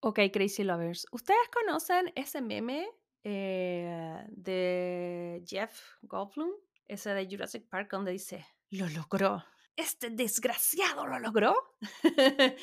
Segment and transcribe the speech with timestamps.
[0.00, 1.06] Ok, Crazy Lovers.
[1.10, 2.88] ¿Ustedes conocen ese meme
[3.24, 6.50] eh, de Jeff Goldblum?
[6.86, 9.44] Ese de Jurassic Park donde dice, lo logró.
[9.74, 11.54] Este desgraciado lo logró.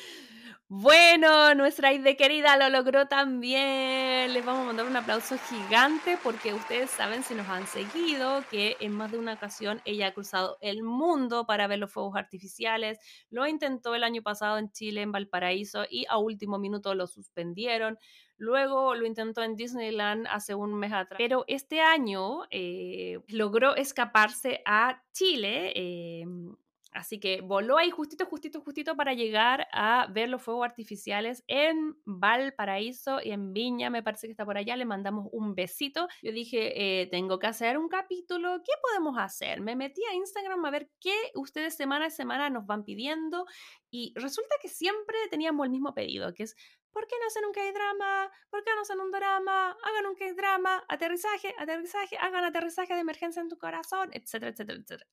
[0.68, 4.32] Bueno, nuestra Ide querida lo logró también.
[4.32, 8.76] Les vamos a mandar un aplauso gigante porque ustedes saben, si nos han seguido, que
[8.80, 12.98] en más de una ocasión ella ha cruzado el mundo para ver los fuegos artificiales.
[13.30, 17.96] Lo intentó el año pasado en Chile, en Valparaíso, y a último minuto lo suspendieron.
[18.36, 21.16] Luego lo intentó en Disneyland hace un mes atrás.
[21.16, 25.72] Pero este año eh, logró escaparse a Chile.
[25.76, 26.24] Eh,
[26.92, 31.96] Así que voló ahí justito, justito, justito para llegar a ver los fuegos artificiales en
[32.06, 34.76] Valparaíso y en Viña, me parece que está por allá.
[34.76, 36.08] Le mandamos un besito.
[36.22, 38.62] Yo dije, eh, tengo que hacer un capítulo.
[38.64, 39.60] ¿Qué podemos hacer?
[39.60, 43.44] Me metí a Instagram a ver qué ustedes semana a semana nos van pidiendo
[43.90, 46.56] y resulta que siempre teníamos el mismo pedido, que es
[46.92, 48.30] ¿por qué no hacen un K-drama?
[48.48, 49.76] ¿Por qué no hacen un drama?
[49.82, 55.06] Hagan un K-drama, aterrizaje, aterrizaje, hagan aterrizaje de emergencia en tu corazón, etcétera, etcétera, etcétera.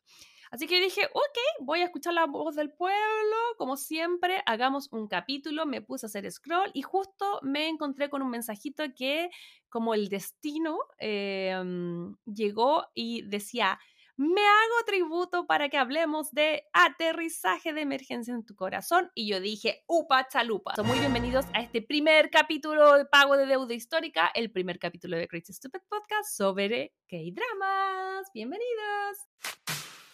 [0.54, 5.08] Así que dije, ok, voy a escuchar la voz del pueblo, como siempre, hagamos un
[5.08, 9.31] capítulo, me puse a hacer scroll y justo me encontré con un mensajito que
[9.70, 13.80] como el destino em, llegó y decía,
[14.16, 19.09] me hago tributo para que hablemos de aterrizaje de emergencia en tu corazón.
[19.16, 20.76] Y yo dije, upa chalupa.
[20.84, 25.28] Muy bienvenidos a este primer capítulo de pago de deuda histórica, el primer capítulo de
[25.28, 28.28] Crazy Stupid Podcast sobre K-dramas.
[28.36, 29.18] Bienvenidos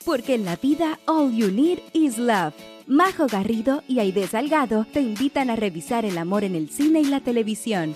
[0.06, 2.54] porque en la vida all you need is love.
[2.88, 7.06] Majo Garrido y Aide Salgado te invitan a revisar el amor en el cine y
[7.06, 7.96] la televisión.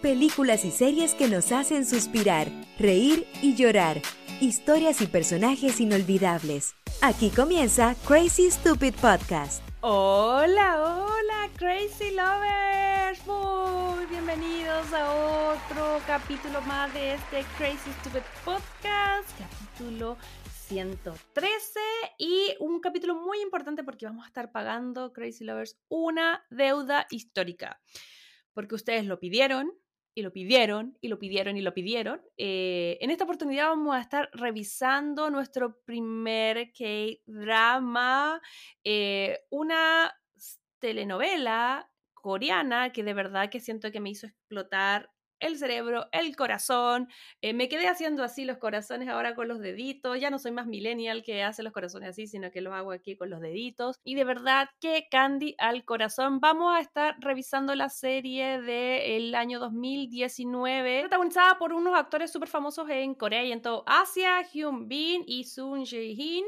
[0.00, 4.00] Películas y series que nos hacen suspirar, reír y llorar.
[4.40, 6.74] Historias y personajes inolvidables.
[7.02, 9.62] Aquí comienza Crazy Stupid Podcast.
[9.80, 13.26] Hola, hola, Crazy Lovers.
[13.26, 19.28] Muy bienvenidos a otro capítulo más de este Crazy Stupid Podcast.
[19.38, 20.16] Capítulo
[20.68, 21.80] 113
[22.16, 27.80] y un capítulo muy importante porque vamos a estar pagando, Crazy Lovers, una deuda histórica.
[28.54, 29.72] Porque ustedes lo pidieron
[30.14, 32.22] y lo pidieron y lo pidieron y lo pidieron.
[32.38, 38.40] Eh, en esta oportunidad vamos a estar revisando nuestro primer K-drama,
[38.84, 40.14] eh, una
[40.78, 45.10] telenovela coreana que de verdad que siento que me hizo explotar
[45.44, 47.08] el cerebro, el corazón.
[47.42, 50.18] Eh, me quedé haciendo así los corazones ahora con los deditos.
[50.20, 53.16] Ya no soy más millennial que hace los corazones así, sino que los hago aquí
[53.16, 53.96] con los deditos.
[54.04, 56.40] Y de verdad que Candy al corazón.
[56.40, 62.88] Vamos a estar revisando la serie del año 2019, protagonizada por unos actores súper famosos
[62.90, 66.44] en Corea y en todo Asia, Hyun Bin y Sun Jae-hin.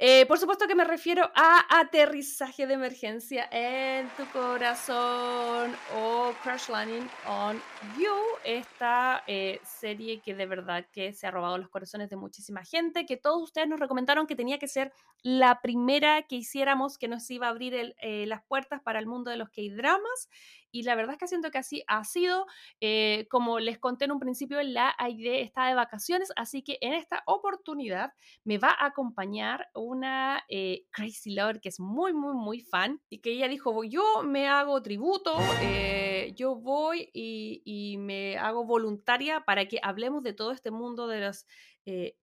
[0.00, 6.68] Eh, por supuesto que me refiero a aterrizaje de emergencia en tu corazón o Crash
[6.68, 7.60] Landing on
[7.98, 8.14] You,
[8.44, 13.06] esta eh, serie que de verdad que se ha robado los corazones de muchísima gente,
[13.06, 14.92] que todos ustedes nos recomendaron que tenía que ser
[15.24, 19.32] la primera que hiciéramos, que nos iba a abrir eh, las puertas para el mundo
[19.32, 20.28] de los K-dramas
[20.70, 22.46] y la verdad es que siento que así ha sido.
[22.80, 26.92] Eh, como les conté en un principio, la idea está de vacaciones, así que en
[26.92, 28.12] esta oportunidad
[28.44, 33.18] me va a acompañar una eh, Crazy Lover que es muy, muy, muy fan y
[33.18, 39.40] que ella dijo, yo me hago tributo, eh, yo voy y, y, me hago voluntaria
[39.40, 41.46] para que hablemos de todo este mundo de los...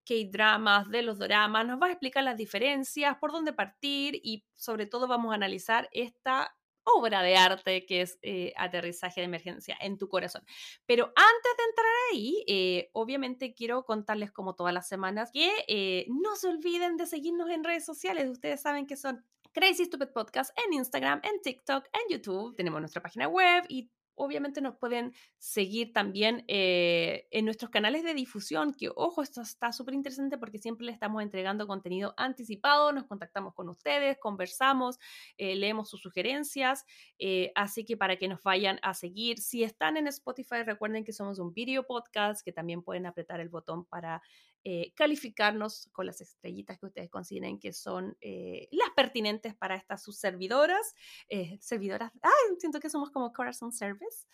[0.05, 4.85] K-dramas, de los dramas, nos va a explicar las diferencias, por dónde partir y sobre
[4.85, 6.55] todo vamos a analizar esta
[6.85, 10.43] obra de arte que es eh, aterrizaje de emergencia en tu corazón.
[10.85, 16.05] Pero antes de entrar ahí, eh, obviamente quiero contarles como todas las semanas que eh,
[16.09, 18.29] no se olviden de seguirnos en redes sociales.
[18.29, 22.55] Ustedes saben que son Crazy Stupid Podcast en Instagram, en TikTok, en YouTube.
[22.55, 28.13] Tenemos nuestra página web y obviamente nos pueden seguir también eh, en nuestros canales de
[28.13, 33.05] difusión, que ojo, esto está súper interesante porque siempre le estamos entregando contenido anticipado, nos
[33.05, 34.99] contactamos con ustedes, conversamos,
[35.37, 36.85] eh, leemos sus sugerencias,
[37.19, 41.13] eh, así que para que nos vayan a seguir, si están en Spotify, recuerden que
[41.13, 44.21] somos un video podcast, que también pueden apretar el botón para
[44.67, 50.01] eh, calificarnos con las estrellitas que ustedes consideren que son eh, las pertinentes para estas
[50.01, 50.95] sus servidoras.
[51.29, 54.25] Eh, servidoras, ay, siento que somos como Corazon Service.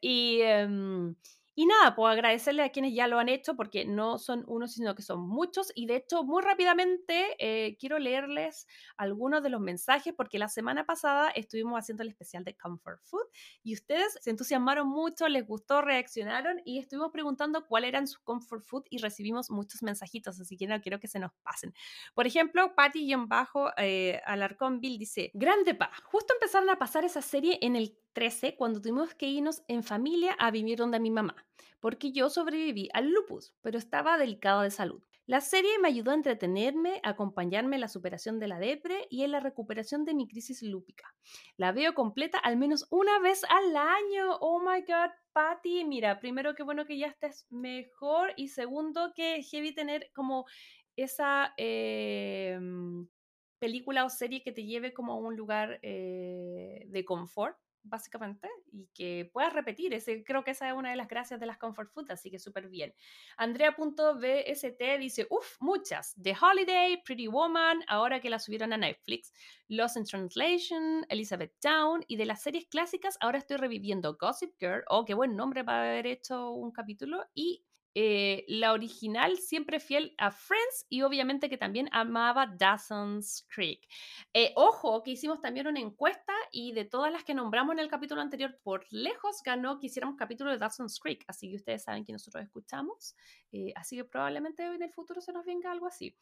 [0.00, 1.16] y em,
[1.56, 4.94] y nada, puedo agradecerle a quienes ya lo han hecho porque no son unos, sino
[4.94, 5.70] que son muchos.
[5.74, 8.66] Y de hecho, muy rápidamente eh, quiero leerles
[8.96, 13.26] algunos de los mensajes porque la semana pasada estuvimos haciendo el especial de Comfort Food
[13.62, 18.64] y ustedes se entusiasmaron mucho, les gustó, reaccionaron y estuvimos preguntando cuál eran sus Comfort
[18.64, 21.72] Food y recibimos muchos mensajitos, así que no quiero que se nos pasen.
[22.14, 24.20] Por ejemplo, Patty-Bajo eh,
[24.80, 29.14] Bill dice, Grande pa, justo empezaron a pasar esa serie en el 13 cuando tuvimos
[29.14, 31.46] que irnos en familia a vivir donde mi mamá,
[31.80, 35.02] porque yo sobreviví al lupus, pero estaba delicado de salud.
[35.26, 39.22] La serie me ayudó a entretenerme, a acompañarme en la superación de la depre y
[39.24, 41.14] en la recuperación de mi crisis lúpica.
[41.56, 44.36] La veo completa al menos una vez al año.
[44.40, 45.84] Oh my god, Patty.
[45.86, 50.44] Mira, primero que bueno que ya estés mejor y segundo que heavy tener como
[50.94, 53.08] esa em,
[53.58, 58.88] película o serie que te lleve como a un lugar eh, de confort básicamente, y
[58.94, 59.94] que puedas repetir.
[59.94, 62.38] Ese, creo que esa es una de las gracias de las comfort food, así que
[62.38, 62.94] súper bien.
[63.36, 66.14] Andrea.bst dice, uff, muchas.
[66.20, 69.32] The Holiday, Pretty Woman, ahora que la subieron a Netflix,
[69.68, 74.82] Lost in Translation, Elizabeth Town, y de las series clásicas, ahora estoy reviviendo Gossip Girl,
[74.88, 80.14] oh, qué buen nombre para haber hecho un capítulo, y eh, la original siempre fiel
[80.18, 83.86] a Friends y obviamente que también amaba Dawson's Creek.
[84.32, 87.88] Eh, ojo, que hicimos también una encuesta y de todas las que nombramos en el
[87.88, 92.04] capítulo anterior, por lejos ganó que hiciéramos capítulo de Dawson's Creek, así que ustedes saben
[92.04, 93.14] que nosotros escuchamos,
[93.52, 96.16] eh, así que probablemente en el futuro se nos venga algo así.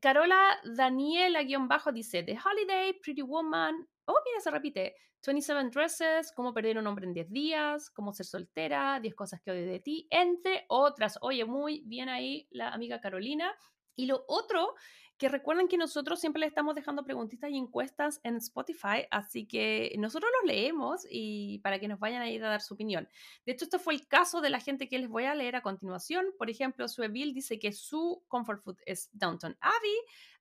[0.00, 4.94] Carola Daniela-bajo dice, The Holiday, Pretty Woman, Oh, mira, se repite.
[5.26, 9.50] 27 Dresses, Cómo perder un hombre en 10 días, Cómo ser soltera, 10 cosas que
[9.50, 11.18] odio de ti, entre otras.
[11.22, 13.54] Oye, muy bien ahí la amiga Carolina.
[13.96, 14.74] Y lo otro,
[15.16, 19.94] que recuerden que nosotros siempre le estamos dejando preguntitas y encuestas en Spotify, así que
[19.98, 23.08] nosotros los leemos y para que nos vayan a ir a dar su opinión.
[23.46, 25.62] De hecho, este fue el caso de la gente que les voy a leer a
[25.62, 26.26] continuación.
[26.36, 29.96] Por ejemplo, Sueville dice que su comfort food es Downton Abbey,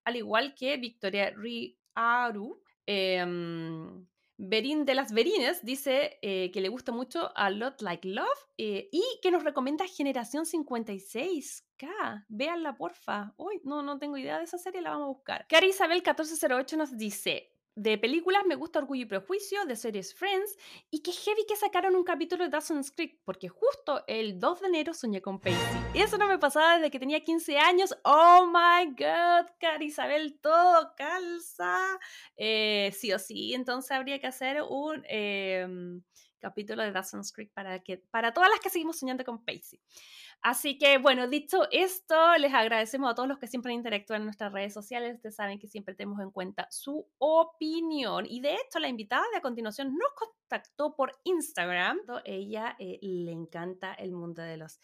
[0.06, 4.06] al igual que Victoria Riaru Em,
[4.38, 8.28] Berín de las Berines dice eh, que le gusta mucho A Lot Like Love
[8.58, 12.26] eh, y que nos recomienda Generación 56K.
[12.28, 13.34] Véanla, porfa.
[13.38, 15.48] Uy, no, no tengo idea de esa serie, la vamos a buscar.
[15.48, 20.58] Cari Isabel 1408 nos dice: de películas me gusta Orgullo y Prejuicio, de series Friends,
[20.92, 24.68] y que heavy que sacaron un capítulo de Dawson's Creek, porque justo el 2 de
[24.68, 25.84] enero soñé con Pacey.
[25.96, 27.96] Eso no me pasaba desde que tenía 15 años.
[28.04, 29.50] ¡Oh my god!
[29.60, 32.00] Cari Isabel, todo calza.
[32.38, 36.04] Eh, sí o sí, entonces habría que hacer un em,
[36.40, 39.80] capítulo de Dawson's Creek para, que, para todas las que seguimos soñando con Pacey.
[40.44, 44.52] Así que, bueno, dicho esto, les agradecemos a todos los que siempre interactúan en nuestras
[44.52, 45.16] redes sociales.
[45.16, 48.26] Ustedes saben que siempre tenemos en cuenta su opinión.
[48.28, 52.02] Y de hecho, la invitada de a continuación nos contactó por Instagram.
[52.26, 54.82] Ella eh, le encanta el mundo de los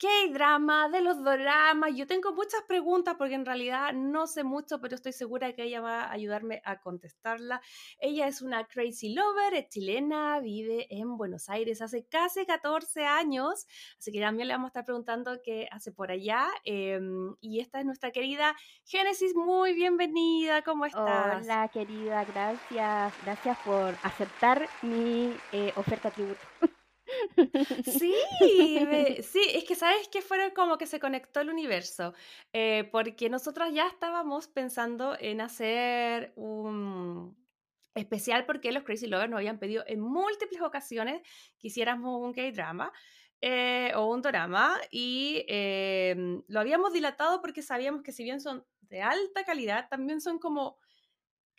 [0.00, 1.94] ¿Qué drama de los dramas?
[1.94, 5.82] Yo tengo muchas preguntas porque en realidad no sé mucho, pero estoy segura que ella
[5.82, 7.60] va a ayudarme a contestarla.
[7.98, 13.66] Ella es una crazy lover, es chilena, vive en Buenos Aires hace casi 14 años,
[13.98, 16.48] así que también le vamos a estar preguntando qué hace por allá.
[16.64, 18.56] Em, y esta es nuestra querida
[18.86, 21.44] Génesis, muy bienvenida, ¿cómo estás?
[21.44, 26.40] Hola querida, gracias, gracias por aceptar mi eh, oferta tributo.
[27.82, 28.14] Sí,
[29.22, 32.14] sí, es que sabes que fue como que se conectó el universo,
[32.52, 37.36] eh, porque nosotros ya estábamos pensando en hacer un
[37.94, 41.22] especial porque los Crazy Lovers nos habían pedido en múltiples ocasiones
[41.58, 42.92] que hiciéramos un K-drama.
[43.42, 48.66] Eh, o un drama y em, lo habíamos dilatado porque sabíamos que si bien son
[48.82, 50.76] de alta calidad, también son como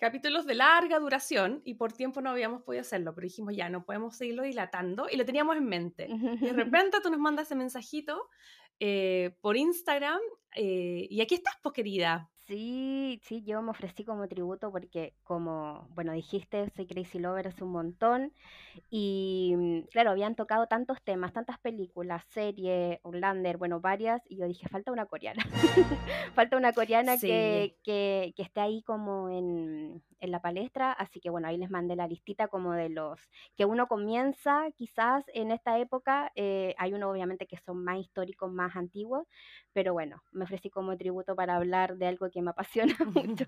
[0.01, 3.85] capítulos de larga duración y por tiempo no habíamos podido hacerlo, pero dijimos ya, no
[3.85, 6.07] podemos seguirlo dilatando y lo teníamos en mente.
[6.09, 8.27] Y de repente tú nos mandas ese mensajito
[8.79, 10.19] eh, por Instagram
[10.55, 12.30] eh, y aquí estás, pues querida.
[12.47, 17.63] Sí, sí, yo me ofrecí como tributo porque como, bueno, dijiste, soy Crazy Lover hace
[17.63, 18.33] un montón
[18.89, 24.47] y mm, claro, habían tocado tantos temas, tantas películas, series, Orlander, bueno, varias, y yo
[24.47, 25.43] dije, falta una coreana,
[26.35, 31.29] falta una coreana que, que, que, esté ahí como en, en, la palestra, así que
[31.29, 33.19] bueno, ahí les mandé la listita como de los
[33.55, 38.51] que uno comienza quizás en esta época, eh, hay uno obviamente que son más históricos,
[38.51, 39.27] más antiguos,
[39.73, 43.45] pero bueno, me ofrecí como tributo para hablar de algo que me apasiona mucho.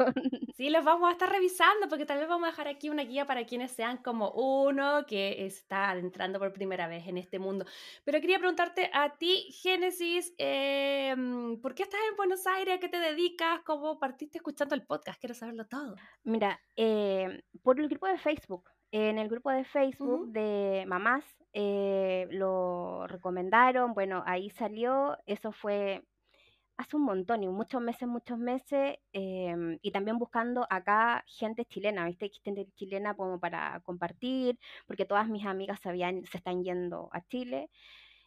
[0.55, 3.25] Sí, los vamos a estar revisando porque tal vez vamos a dejar aquí una guía
[3.25, 7.65] para quienes sean como uno que está adentrando por primera vez en este mundo.
[8.03, 12.75] Pero quería preguntarte a ti, Génesis, em, ¿por qué estás en Buenos Aires?
[12.75, 13.61] ¿A qué te dedicas?
[13.65, 15.19] ¿Cómo partiste escuchando el podcast?
[15.19, 15.95] Quiero saberlo todo.
[16.23, 18.69] Mira, eh, por el grupo de Facebook.
[18.91, 26.03] En el grupo de Facebook de mamás eh, lo recomendaron, bueno, ahí salió, eso fue
[26.77, 32.05] hace un montón, y muchos meses, muchos meses, em, y también buscando acá gente chilena,
[32.05, 32.29] ¿viste?
[32.43, 35.89] Gente chilena como para compartir, porque todas mis amigas se,
[36.25, 37.69] se están yendo a Chile.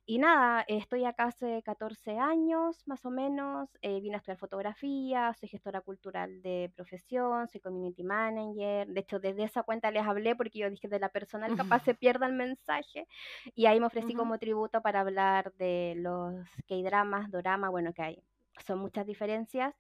[0.09, 5.35] y nada, estoy acá hace 14 años más o menos, eh, vine a estudiar fotografía,
[5.35, 10.37] soy gestora cultural de profesión, soy community manager, de hecho desde esa cuenta les hablé
[10.37, 13.09] porque yo dije de la personal capaz se pierda el mensaje
[13.57, 16.35] y ahí me ofrecí como tributo para hablar de los
[16.69, 18.23] K-dramas, dorama, bueno que hay,
[18.63, 19.75] son muchas diferencias.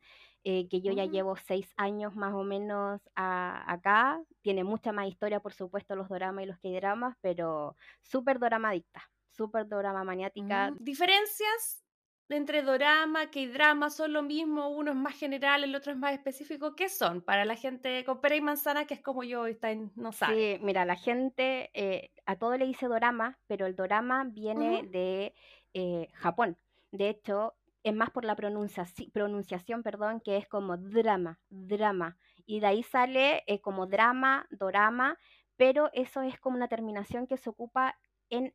[0.49, 1.11] Eh, que yo ya mm.
[1.11, 4.23] llevo seis años más o menos acá.
[4.43, 9.03] Tiene mucha más historia, por supuesto, los doramas y los K-dramas, pero súper doramadicta
[9.37, 10.71] súper drama maniática.
[10.71, 11.85] Mm, ¿Diferencias
[12.29, 14.69] entre dorama, que drama son lo mismo?
[14.69, 16.75] Uno es más general, el otro es más específico.
[16.75, 19.93] ¿Qué son para la gente con pera y manzana que es como yo está en,
[19.95, 20.57] no sabe?
[20.59, 25.35] Sí, mira, la gente eh, a todo le dice dorama, pero el dorama viene de
[25.75, 26.57] eh, Japón.
[26.91, 27.55] De hecho,
[27.87, 32.19] es más por la pronunciación, pronunciación perdón, que es como drama, drama.
[32.45, 35.17] Y de ahí sale eh, como drama, dorama,
[35.57, 37.97] pero eso es como una terminación que se ocupa
[38.29, 38.53] en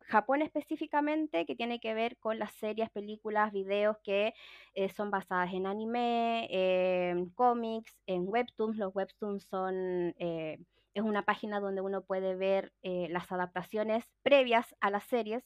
[0.00, 4.34] Japón específicamente, que tiene que ver con las series, películas, videos que
[4.74, 8.76] eh, son basadas en anime, en cómics, en webtoons.
[8.78, 10.12] Los webtoons son...
[10.18, 10.58] Eh,
[10.94, 15.42] es una página donde uno puede ver las adaptaciones previas a las series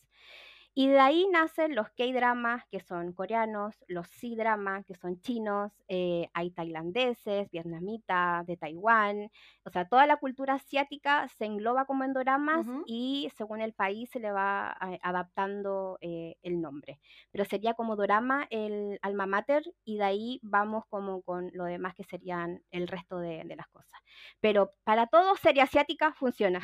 [0.79, 6.29] y de ahí nacen los K-dramas, que son coreanos, los C-dramas, que son chinos, eh,
[6.35, 9.31] hay tailandeses, vietnamitas, de Taiwán,
[9.65, 14.11] o sea, toda la cultura asiática se engloba como en doramas y según el país
[14.11, 17.01] se le va eh, adaptando eh, el nombre.
[17.31, 21.95] Pero sería como dorama el alma mater y de ahí vamos como con lo demás
[21.95, 23.99] que serían el resto de, de las cosas.
[24.41, 26.61] Pero para todo serie asiática funciona.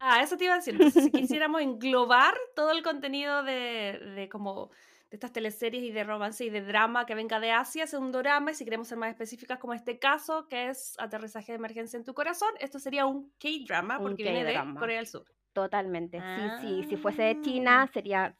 [0.00, 0.74] Ah, eso te iba a decir.
[0.74, 4.70] Entonces, si quisiéramos englobar todo el contenido de, de como
[5.10, 8.10] de estas teleseries y de romance y de drama que venga de Asia, es un
[8.10, 11.96] drama, y si queremos ser más específicas como este caso, que es Aterrizaje de Emergencia
[11.96, 15.26] en tu Corazón, esto sería un K-drama, porque viene de Corea del Sur.
[15.52, 17.90] Totalmente, sí, sí, si fuese de China ah.
[17.92, 18.36] sería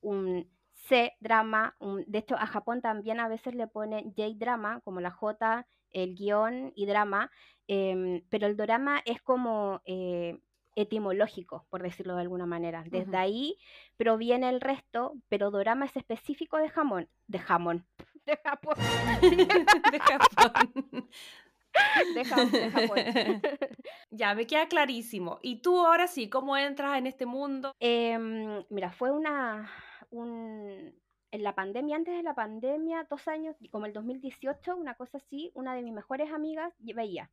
[0.00, 5.66] un C-drama, de hecho a Japón también a veces le ponen J-drama, como la J,
[5.90, 7.30] el guion y drama,
[7.66, 9.80] em, pero el drama es como...
[9.86, 10.38] Eh,
[10.78, 12.84] etimológico, por decirlo de alguna manera.
[12.86, 13.58] Desde ahí
[13.96, 17.84] proviene el resto, pero dorama es específico de jamón, de jamón,
[18.26, 18.76] de Japón.
[19.92, 21.10] de Japón.
[22.14, 22.24] De
[22.70, 22.98] Japón,
[24.10, 25.38] ya, me queda clarísimo.
[25.42, 27.74] ¿Y tú ahora sí, cómo entras en este mundo?
[27.80, 29.70] Em, mira, fue una,
[30.10, 30.94] un,
[31.32, 35.50] en la pandemia, antes de la pandemia, dos años, como el 2018, una cosa así,
[35.54, 37.30] una de mis mejores amigas veía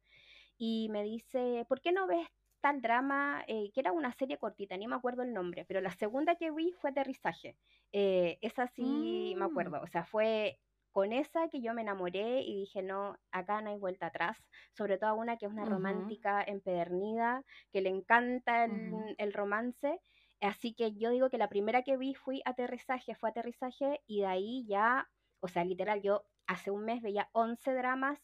[0.57, 2.27] y me dice, ¿por qué no ves
[2.65, 5.91] tal drama, eh, que era una serie cortita, ni me acuerdo el nombre, pero la
[5.91, 7.55] segunda que vi fue Aterrizaje.
[7.91, 9.51] Eh, esa sí me mm.
[9.51, 10.57] acuerdo, o sea, fue
[10.91, 14.43] con esa que yo me enamoré y dije, no, acá no hay vuelta atrás,
[14.73, 20.01] sobre todo una que es una romántica empedernida, que le encanta el, romance.
[20.41, 24.25] Así que yo digo que la primera que vi fui aterrizaje, fue aterrizaje y de
[24.25, 25.07] ahí ya,
[25.39, 28.19] o sea, literal, yo hace un mes veía 11 dramas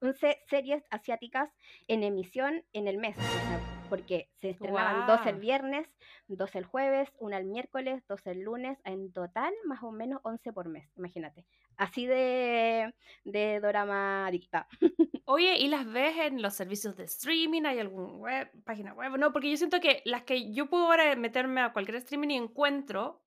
[0.00, 1.50] 11 series asiáticas
[1.88, 3.16] en emisión en el mes,
[3.88, 5.88] porque se estrenaban dos el viernes,
[6.28, 10.52] dos el jueves, una el miércoles, dos el lunes, en total más o menos 11
[10.52, 11.44] por mes, imagínate.
[11.76, 14.68] Así de, de drama adicta.
[15.24, 17.62] Oye, ¿y las ves en los servicios de streaming?
[17.64, 19.16] ¿Hay alguna web, página web?
[19.16, 22.36] No, porque yo siento que las que yo puedo ahora meterme a cualquier streaming y
[22.36, 23.22] encuentro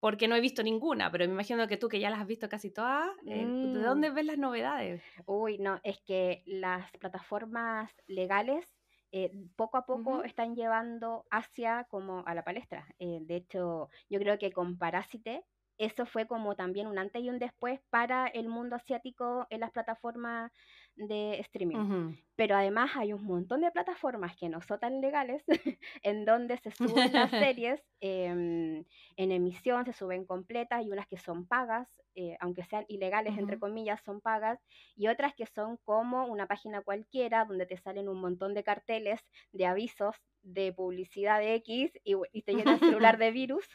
[0.00, 2.48] porque no he visto ninguna, pero me imagino que tú que ya las has visto
[2.48, 3.82] casi todas, eh, ¿de mm.
[3.82, 5.02] dónde ves las novedades?
[5.26, 8.66] Uy, no, es que las plataformas legales
[9.10, 12.86] eh, poco a poco están llevando hacia como a la palestra.
[12.98, 15.44] Eh, de hecho, yo creo que con Parásite
[15.78, 19.70] eso fue como también un antes y un después para el mundo asiático en las
[19.70, 20.52] plataformas
[20.98, 22.14] de streaming.
[22.36, 25.42] Pero además hay un montón de plataformas que no son tan legales,
[26.02, 28.84] en donde se suben las series em,
[29.16, 33.58] en emisión, se suben completas y unas que son pagas, eh, aunque sean ilegales, entre
[33.58, 34.60] comillas, son pagas,
[34.96, 39.20] y otras que son como una página cualquiera donde te salen un montón de carteles
[39.52, 43.68] de avisos de publicidad de X y, te llena el celular de virus,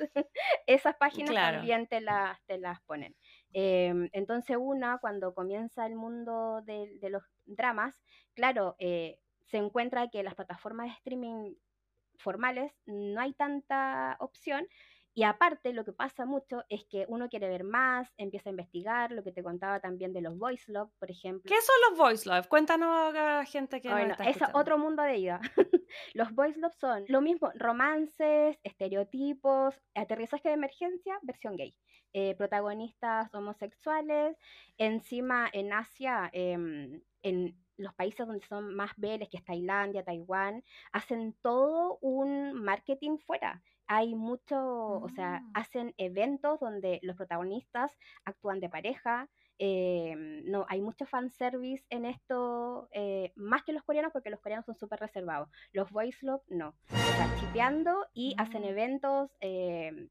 [0.67, 3.15] esas páginas también te las, te las ponen.
[3.53, 8.01] Em, entonces una, cuando comienza el mundo de, los dramas,
[8.33, 11.55] claro, eh, se encuentra que las plataformas de streaming
[12.17, 14.67] formales no hay tanta opción
[15.15, 19.11] y aparte, lo que pasa mucho es que uno quiere ver más, empieza a investigar,
[19.11, 21.43] lo que te contaba también de los voice love, por ejemplo.
[21.47, 22.47] ¿Qué son los voice love?
[22.47, 25.39] Cuéntanos a la gente que Bueno, es otro mundo de ida.
[26.15, 31.75] los voice love son lo mismo, romances, estereotipos, aterrizaje de emergencia, versión gay.
[32.13, 34.37] Eh, protagonistas homosexuales,
[34.77, 40.63] encima en Asia, em, en los países donde son más beles, que es Tailandia, Taiwán,
[40.91, 44.57] hacen todo un marketing fuera hay mucho,
[45.01, 45.51] o sea, Mm.
[45.53, 47.91] hacen eventos donde los protagonistas
[48.25, 49.29] actúan de pareja.
[49.59, 50.15] eh,
[50.45, 54.73] no, hay mucho fanservice en esto, eh, más que los coreanos, porque los coreanos son
[54.75, 55.47] súper reservados.
[55.71, 56.75] Los voice love no.
[56.87, 58.65] Sea, chipeando y hacen Mm.
[58.65, 60.09] eventos eh,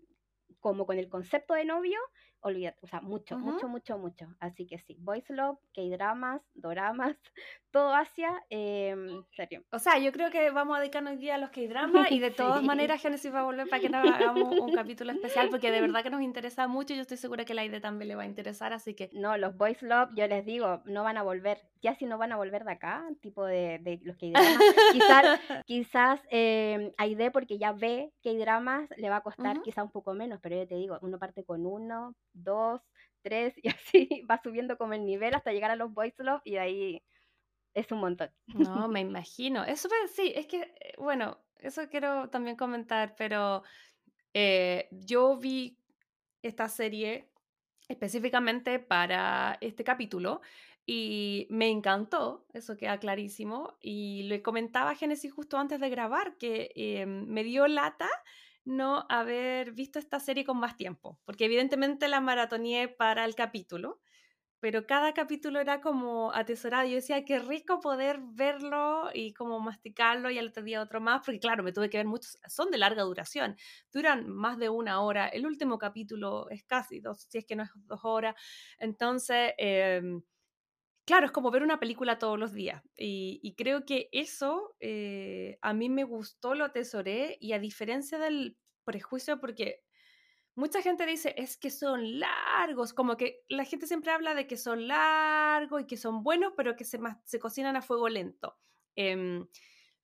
[0.61, 1.99] como con el concepto de novio,
[2.42, 3.44] olvídate, o sea, mucho, Ujú.
[3.44, 4.26] mucho, mucho, mucho.
[4.40, 7.16] Así que sí, voice love, K-dramas, doramas,
[7.70, 9.64] todo Asia, em, serio.
[9.70, 12.30] O sea, yo creo que vamos a dedicarnos hoy día a los K-dramas y de
[12.37, 12.66] todas Sí.
[12.66, 16.02] maneras Genesis va a volver para que nos hagamos un capítulo especial porque de verdad
[16.02, 18.26] que nos interesa mucho y yo estoy segura que la idea también le va a
[18.26, 21.58] interesar, así que No, los boys love, yo les digo, no van a volver.
[21.80, 25.26] Ya si no van a volver de acá, tipo de, de los K-dramas, quizás,
[25.66, 29.62] quizás eh, Aide, porque ya ve K-dramas, le va a costar Ujú.
[29.62, 32.80] quizá un poco menos, pero yo te digo, uno parte con uno, dos,
[33.22, 36.52] tres, y así va subiendo como el nivel hasta llegar a los boys love y
[36.52, 37.02] de ahí
[37.74, 38.30] es un montón.
[38.46, 39.64] No, me imagino.
[39.64, 43.62] Es súper, sí, es que, eh, bueno, eso quiero también comentar, pero
[44.34, 45.78] eh, yo vi
[46.42, 47.30] esta serie
[47.88, 50.40] específicamente para este capítulo
[50.84, 56.36] y me encantó, eso queda clarísimo, y le comentaba a Génesis justo antes de grabar
[56.38, 58.08] que eh, me dio lata
[58.64, 64.00] no haber visto esta serie con más tiempo, porque evidentemente la maratoneé para el capítulo,
[64.61, 66.87] pero cada capítulo era como atesorado.
[66.88, 71.23] Yo decía, qué rico poder verlo y como masticarlo y al otro día otro más,
[71.25, 73.57] porque claro, me tuve que ver muchos, son de larga duración,
[73.92, 77.64] duran más de una hora, el último capítulo es casi dos, si es que no
[77.64, 78.37] es dos horas,
[78.78, 79.52] entonces...
[79.59, 80.02] Eh,
[81.04, 82.82] Claro, es como ver una película todos los días.
[82.97, 87.37] Y, creo que eso eh, a mí me gustó, lo atesoré.
[87.40, 89.82] Y a diferencia del prejuicio, porque
[90.54, 94.56] mucha gente dice, es que son largos, como que la gente siempre habla de que
[94.56, 98.56] son largos y que son buenos, pero que se, se cocinan a fuego lento.
[98.97, 99.47] Em,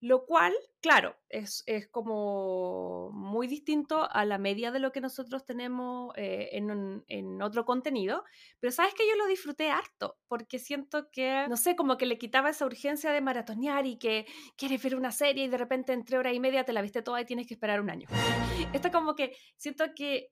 [0.00, 5.44] lo cual, claro, es, es como muy distinto a la media de lo que nosotros
[5.44, 8.24] tenemos eh, en, en otro contenido,
[8.60, 12.18] pero sabes que yo lo disfruté harto, porque siento que, no sé, como que le
[12.18, 14.26] quitaba esa urgencia de maratonear y que
[14.56, 17.20] quieres ver una serie y de repente entre hora y media te la viste toda
[17.20, 18.06] y tienes que esperar un año.
[18.72, 20.30] Esto como que siento que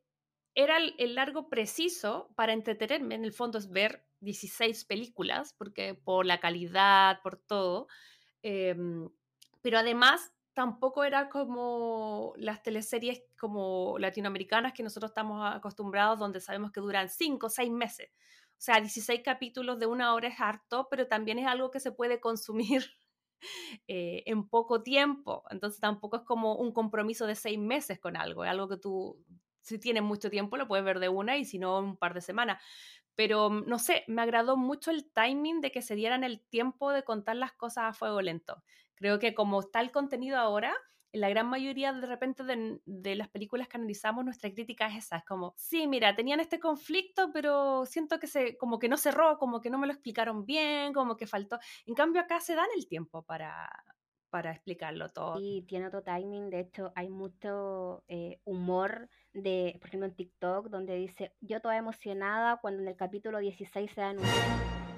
[0.54, 5.94] era el, el largo preciso para entretenerme, en el fondo es ver 16 películas, porque
[5.94, 7.88] por la calidad, por todo,
[8.42, 9.08] em,
[9.66, 16.70] pero además tampoco era como las teleseries como latinoamericanas que nosotros estamos acostumbrados, donde sabemos
[16.70, 18.12] que duran 5 o 6 meses.
[18.50, 21.90] O sea, 16 capítulos de una hora es harto, pero también es algo que se
[21.90, 22.84] puede consumir
[23.88, 25.42] eh, en poco tiempo.
[25.50, 29.20] Entonces tampoco es como un compromiso de seis meses con algo, es algo que tú,
[29.62, 32.20] si tienes mucho tiempo, lo puedes ver de una y si no, un par de
[32.20, 32.62] semanas.
[33.16, 36.92] Pero mm, no sé, me agradó mucho el timing de que se dieran el tiempo
[36.92, 38.62] de contar las cosas a fuego lento.
[38.96, 40.74] Creo que como está el contenido ahora,
[41.12, 45.04] en la gran mayoría de repente de, de, las películas que analizamos, nuestra crítica es
[45.04, 48.96] esa, es como, sí, mira, tenían este conflicto, pero siento que se, como que no
[48.96, 51.58] cerró, como que no me lo explicaron bien, como que faltó.
[51.86, 53.68] En cambio acá se dan el tiempo para,
[54.30, 55.38] para explicarlo todo.
[55.40, 60.68] Y tiene otro timing, de hecho hay mucho eh, humor de, por ejemplo en TikTok,
[60.68, 64.24] donde dice, yo toda emocionada cuando en el capítulo 16 se dan un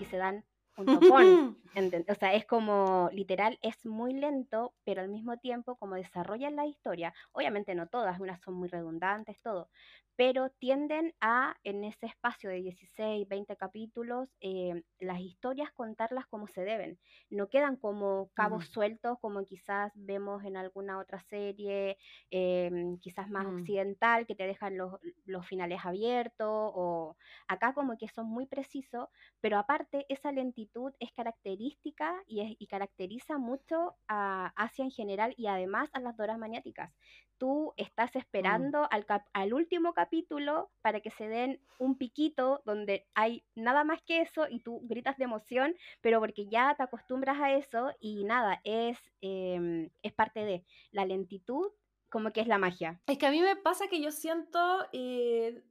[0.00, 0.44] y se dan
[0.78, 1.58] un topón.
[2.08, 6.66] O sea, es como, literal, es muy lento, pero al mismo tiempo, como desarrollan la
[6.66, 9.68] historia, obviamente no todas, unas son muy redundantes, todo,
[10.18, 16.48] pero tienden a, en ese espacio de 16, 20 capítulos, eh, las historias contarlas como
[16.48, 16.98] se deben.
[17.30, 21.98] No quedan como cabos sueltos, como quizás vemos en alguna otra serie,
[22.32, 23.54] eh, quizás más mm.
[23.58, 29.06] occidental, que te dejan los, los finales abiertos, o acá como que son muy precisos,
[29.40, 35.32] pero aparte esa lentitud es característica y, es, y caracteriza mucho a Asia en general
[35.36, 36.92] y además a las doras maniáticas.
[37.38, 38.88] Tú estás esperando mm.
[38.90, 44.02] al, cap al último capítulo para que se den un piquito donde hay nada más
[44.02, 48.24] que eso y tú gritas de emoción, pero porque ya te acostumbras a eso y
[48.24, 51.70] nada, es, eh, es parte de la lentitud,
[52.08, 53.00] como que es la magia.
[53.06, 55.62] Es que a mí me pasa que yo siento eh,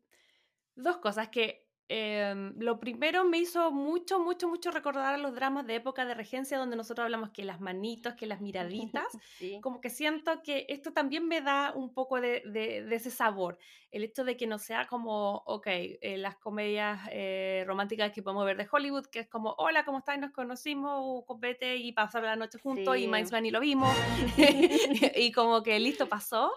[0.75, 5.65] dos cosas, que eh, lo primero me hizo mucho, mucho, mucho recordar a los dramas
[5.65, 9.05] de época de regencia donde nosotros hablamos que las manitos, que las miraditas,
[9.37, 9.59] sí.
[9.61, 13.57] como que siento que esto también me da un poco de, de, de ese sabor,
[13.91, 18.45] el hecho de que no sea como, ok, eh, las comedias eh, románticas que podemos
[18.45, 20.19] ver de Hollywood, que es como, hola, ¿cómo estás?
[20.19, 23.03] Nos conocimos, copete y pasar la noche juntos sí.
[23.03, 23.95] y Miles y lo vimos,
[25.15, 26.51] y como que listo, pasó,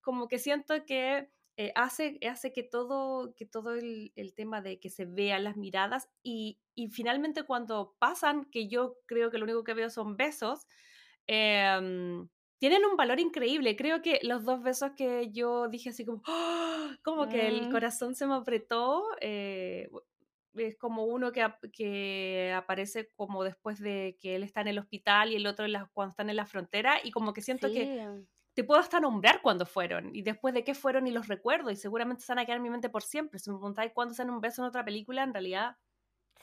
[0.00, 4.78] como que siento que eh, hace, hace que todo, que todo el, el, tema de
[4.78, 9.44] que se vean las miradas y, y, finalmente cuando pasan, que yo creo que lo
[9.44, 10.66] único que veo son besos,
[11.26, 12.26] eh,
[12.58, 13.76] tienen un valor increíble.
[13.76, 16.96] Creo que los dos besos que yo dije así como, ¡ah!
[17.02, 17.70] como que el Mm.
[17.70, 19.88] corazón se me apretó, eh,
[20.54, 25.32] es como uno que, que aparece como después de que él está en el hospital
[25.32, 27.84] y el otro en la- cuando están en la frontera y como que siento que
[27.86, 28.26] Sí.
[28.56, 31.76] Te puedo hasta nombrar cuándo fueron y después de qué fueron y los recuerdo y
[31.76, 33.38] seguramente se van a quedar en mi mente por siempre.
[33.40, 35.76] Si me preguntáis cuándo se dan un beso en otra película, en realidad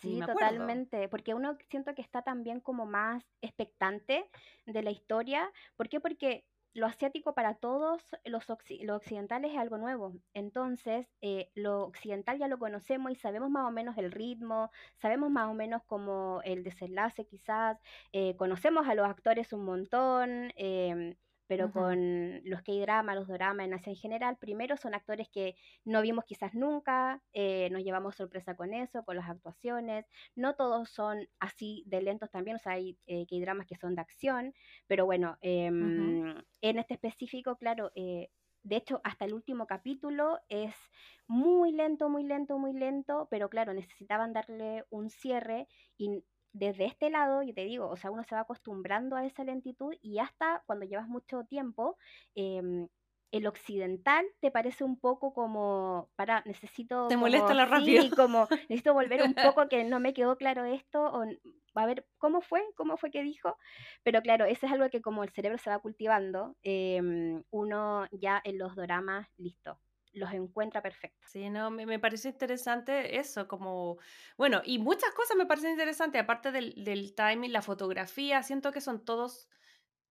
[0.02, 4.30] Sí, totalmente, porque uno siento que está también como más expectante
[4.65, 5.52] de la historia.
[5.78, 5.99] ¿Por qué?
[6.02, 10.15] Porque lo asiático para todos los, occi- los occidentales es algo nuevo.
[10.34, 15.30] Entonces, eh, lo occidental ya lo conocemos y sabemos más o menos el ritmo, sabemos
[15.32, 17.80] más o menos como el desenlace quizás,
[18.12, 20.52] eh, conocemos a los actores un montón.
[20.56, 21.15] em,
[21.53, 26.01] pero con los K-drama, los dorama en Asia en general, primero son actores que no
[26.01, 30.07] vimos quizás nunca, eh, nos llevamos sorpresa con eso, con las actuaciones.
[30.35, 33.75] No todos son así de lentos también, o sea, hay eh, que hay dramas que
[33.75, 34.55] son de acción,
[34.87, 38.29] pero bueno, em, en este específico, claro, eh,
[38.63, 40.73] de hecho, hasta el último capítulo es
[41.27, 47.09] muy lento, muy lento, muy lento, pero claro, necesitaban darle un cierre y desde este
[47.09, 50.63] lado, yo te digo, o sea, uno se va acostumbrando a esa lentitud y hasta
[50.67, 51.97] cuando llevas mucho tiempo,
[52.35, 52.87] em,
[53.31, 58.03] el occidental te parece un poco como, para, necesito Te molesta como, lo rápido.
[58.03, 61.23] sí, como, necesito volver un poco que no me quedó claro esto, o
[61.75, 62.61] a ver, ¿cómo fue?
[62.75, 63.57] ¿Cómo fue que dijo?
[64.03, 68.41] Pero claro, eso es algo que como el cerebro se va cultivando, em, uno ya
[68.43, 69.79] en los doramas, listo,
[70.13, 71.32] los encuentra perfectos.
[71.32, 73.97] Sí, no, me, me parece interesante eso, como,
[74.38, 78.82] bueno, y muchas cosas me parecen interesantes, aparte del, del timing, la fotografía, siento que
[78.82, 79.47] son todos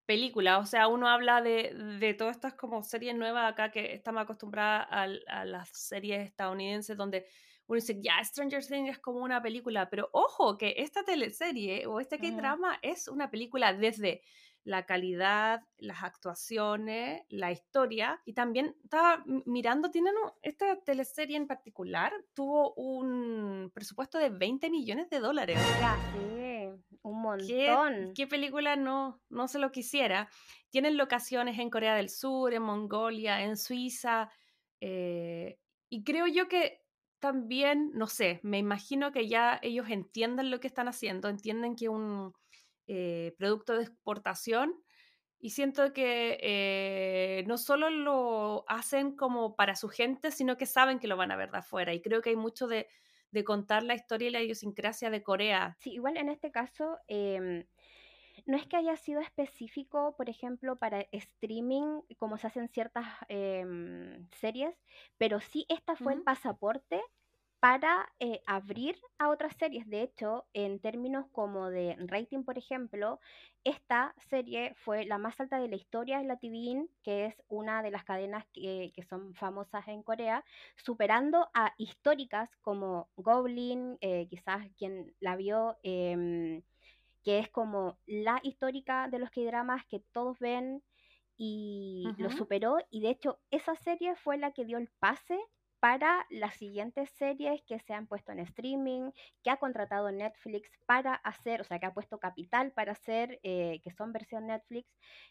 [0.07, 4.23] películas, o sea, uno habla de, de todas estas como series nuevas acá que estamos
[4.23, 7.27] acostumbradas a, las series estadounidenses donde
[7.69, 12.01] uno dice, ya, Stranger Things es como una película, pero ojo que esta teleserie o
[12.01, 12.57] este Ujú.
[12.59, 14.23] K-drama es una película desde
[14.64, 18.20] la calidad, las actuaciones, la historia.
[18.25, 24.70] Y también estaba mirando, tienen un- esta teleserie en particular tuvo un presupuesto de 20
[24.70, 25.59] millones de dólares.
[25.59, 26.68] O sea, Sí,
[27.03, 28.14] un ¿qué, montón.
[28.14, 30.29] qué película no, no se lo quisiera?
[30.70, 34.31] Tienen locaciones en Corea del Sur, en Mongolia, en Suiza.
[34.81, 36.81] eh, y creo yo que
[37.20, 41.88] también, no sé, me imagino que ya ellos entienden lo que están haciendo, entienden que
[41.88, 42.33] un
[42.87, 44.83] eh, producto de exportación
[45.38, 51.01] y siento que eh, no solo lo hacen como para su gente, sino que saben
[51.01, 51.92] que lo van a ver de afuera.
[51.92, 52.88] Y creo que hay mucho de,
[53.33, 55.77] de contar la historia y la idiosincrasia de Corea.
[55.81, 57.64] Sí, igual en este caso, em,
[58.47, 64.29] no es que haya sido específico, por ejemplo, para streaming, como se hacen ciertas em,
[64.31, 64.77] series,
[65.18, 67.03] pero sí esta fue el pasaporte
[67.62, 69.88] para eh, abrir a otras series.
[69.88, 73.20] De hecho, en términos como de rating, por ejemplo,
[73.64, 77.83] esta serie fue la más alta de la historia en la TVN, que es una
[77.85, 80.44] de las cadenas que, que son famosas en Corea,
[80.77, 85.79] superando a históricas como Goblin, eh, quizás quien la vio.
[85.85, 86.62] em,
[87.25, 90.83] que es como la histórica de los K-dramas que todos ven
[91.37, 95.38] y lo superó y de hecho esa serie fue la que dio el pase
[95.83, 99.11] para las siguientes series que se han puesto en streaming,
[99.42, 103.81] que ha contratado Netflix para hacer, o sea, que ha puesto capital para hacer, eh,
[103.83, 104.88] que son versión Netflix,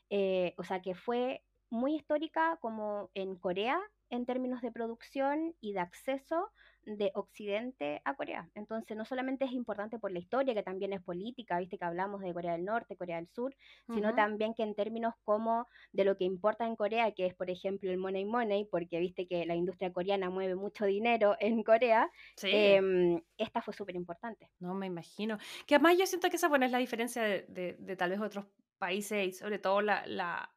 [0.10, 3.80] eh, o sea, que fue muy histórica como en Corea
[4.12, 6.52] en términos de producción y de acceso
[6.84, 8.50] de Occidente a Corea.
[8.56, 12.22] Entonces, no solamente es importante por la historia, que también es política, viste que hablamos
[12.22, 13.56] de Corea del Norte, Corea del Sur,
[13.94, 14.16] sino Ujú.
[14.16, 17.90] también que en términos como de lo que importa en Corea, que es, por ejemplo,
[17.92, 22.50] el money money, porque viste que la industria coreana mueve mucho dinero en Corea, Sí.
[22.52, 24.50] em, esta fue súper importante.
[24.60, 25.38] No me imagino.
[25.68, 28.20] Que además yo siento que esa bueno, es la diferencia de, de- de tal vez
[28.20, 28.46] otros
[28.80, 30.50] países sobre todo la, la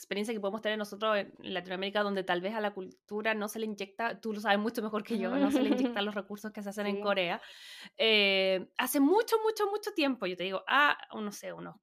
[0.00, 3.58] experiencia que podemos tener nosotros en Latinoamérica, donde tal vez a la cultura no se
[3.58, 6.50] le inyecta, tú lo sabes mucho mejor que yo, no se le inyectan los recursos
[6.52, 7.02] que se hacen en Sí.
[7.02, 7.40] Corea.
[7.98, 11.76] Eh, hace mucho, mucho, mucho tiempo, yo te digo, ah, no sé, unos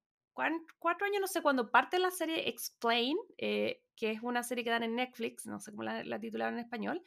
[0.80, 4.69] cuatro años, no sé, cuando parte la serie Explain, eh, que es una serie que
[4.69, 7.03] dan en Netflix, no sé cómo la, la titularon en español,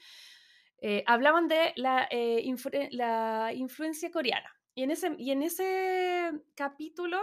[0.78, 4.50] eh, hablaban de la, eh, influ- la influencia coreana.
[4.74, 7.18] Y en ese, y en ese capítulo,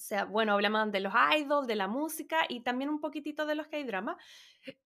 [0.00, 3.54] o sea, bueno, hablaban de los idols, de la música y también un poquitito de
[3.54, 4.16] los K-drama.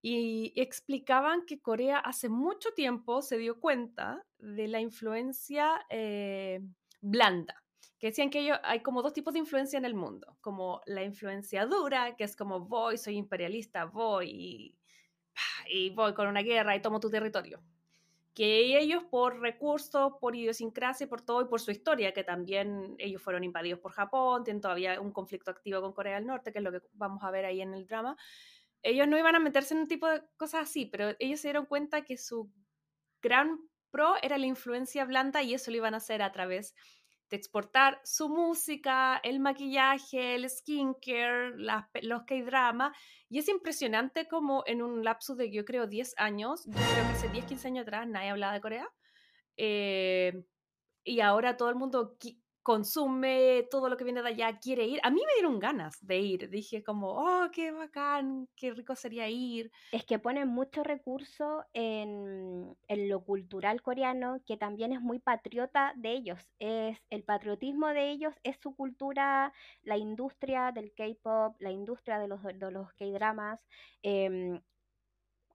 [0.02, 6.60] Y explicaban que Corea hace mucho tiempo se dio cuenta de la influencia eh,
[7.00, 7.62] blanda.
[8.00, 10.36] Que decían que hay como dos tipos de influencia en el mundo.
[10.40, 14.76] Como la influencia dura, que es como voy, soy imperialista, voy
[15.68, 17.62] y voy con una guerra y tomo tu territorio
[18.34, 23.22] que ellos por recursos, por idiosincrasia, por todo y por su historia, que también ellos
[23.22, 26.64] fueron invadidos por Japón, tienen todavía un conflicto activo con Corea del Norte, que es
[26.64, 28.16] lo que vamos a ver ahí en el drama,
[28.82, 31.66] ellos no iban a meterse en un tipo de cosas así, pero ellos se dieron
[31.66, 32.52] cuenta que su
[33.22, 33.58] gran
[33.90, 36.74] pro era la influencia blanda y eso lo iban a hacer a través
[37.34, 41.54] exportar su música, el maquillaje, el skincare,
[42.02, 42.94] los K-drama.
[43.28, 47.12] Y es impresionante como en un lapso de, yo creo, 10 años, yo creo que
[47.12, 48.88] hace 10, 15 años atrás nadie hablaba de Corea.
[49.56, 50.44] Eh,
[51.04, 52.16] y ahora todo el mundo
[52.64, 54.98] consume todo lo que viene de allá, quiere ir.
[55.02, 56.48] A mí me dieron ganas de ir.
[56.48, 59.70] Dije como, oh, qué bacán, qué rico sería ir.
[59.92, 65.92] Es que ponen mucho recurso en, en, lo cultural coreano, que también es muy patriota
[65.96, 66.40] de ellos.
[66.58, 72.28] Es el patriotismo de ellos, es su cultura, la industria del K-pop, la industria de
[72.28, 73.60] los, de los K-dramas.
[74.02, 74.58] Em,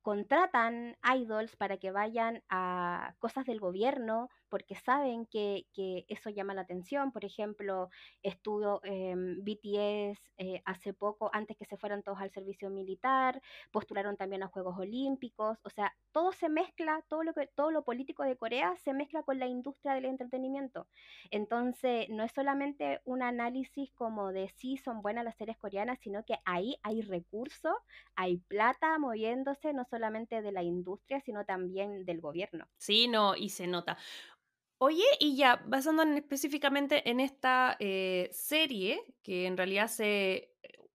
[0.03, 5.65] contratan idols para que vayan a cosas del gobierno porque saben que,
[6.07, 7.12] eso llama la atención.
[7.12, 7.89] Por ejemplo,
[8.23, 14.43] estuvo BTS eh, hace poco, antes que se fueran todos al servicio militar, postularon también
[14.43, 15.57] a Juegos Olímpicos.
[15.63, 19.23] O sea, todo se mezcla, todo lo, que, todo lo político de Corea se mezcla
[19.23, 20.88] con la industria del entretenimiento.
[21.31, 26.23] Entonces, no es solamente un análisis como de si son buenas las series coreanas, sino
[26.25, 27.75] que ahí hay recursos,
[28.15, 32.67] hay plata moviéndose, no solamente de la industria, sino también del gobierno.
[32.77, 33.97] Sí, no, y se nota.
[34.81, 40.53] Oye, y ya, basándonos específicamente en esta eh, serie, que en realidad se,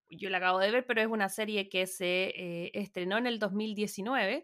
[0.09, 3.37] yo la acabo de ver, pero es una serie que se eh, estrenó en el
[3.37, 4.43] 2019,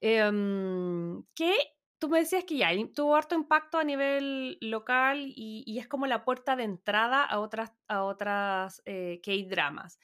[0.00, 1.54] em, que
[1.98, 6.24] tú me decías que ya tuvo harto impacto a nivel local y, es como la
[6.24, 9.98] puerta de entrada a otras, a otras eh, K-dramas.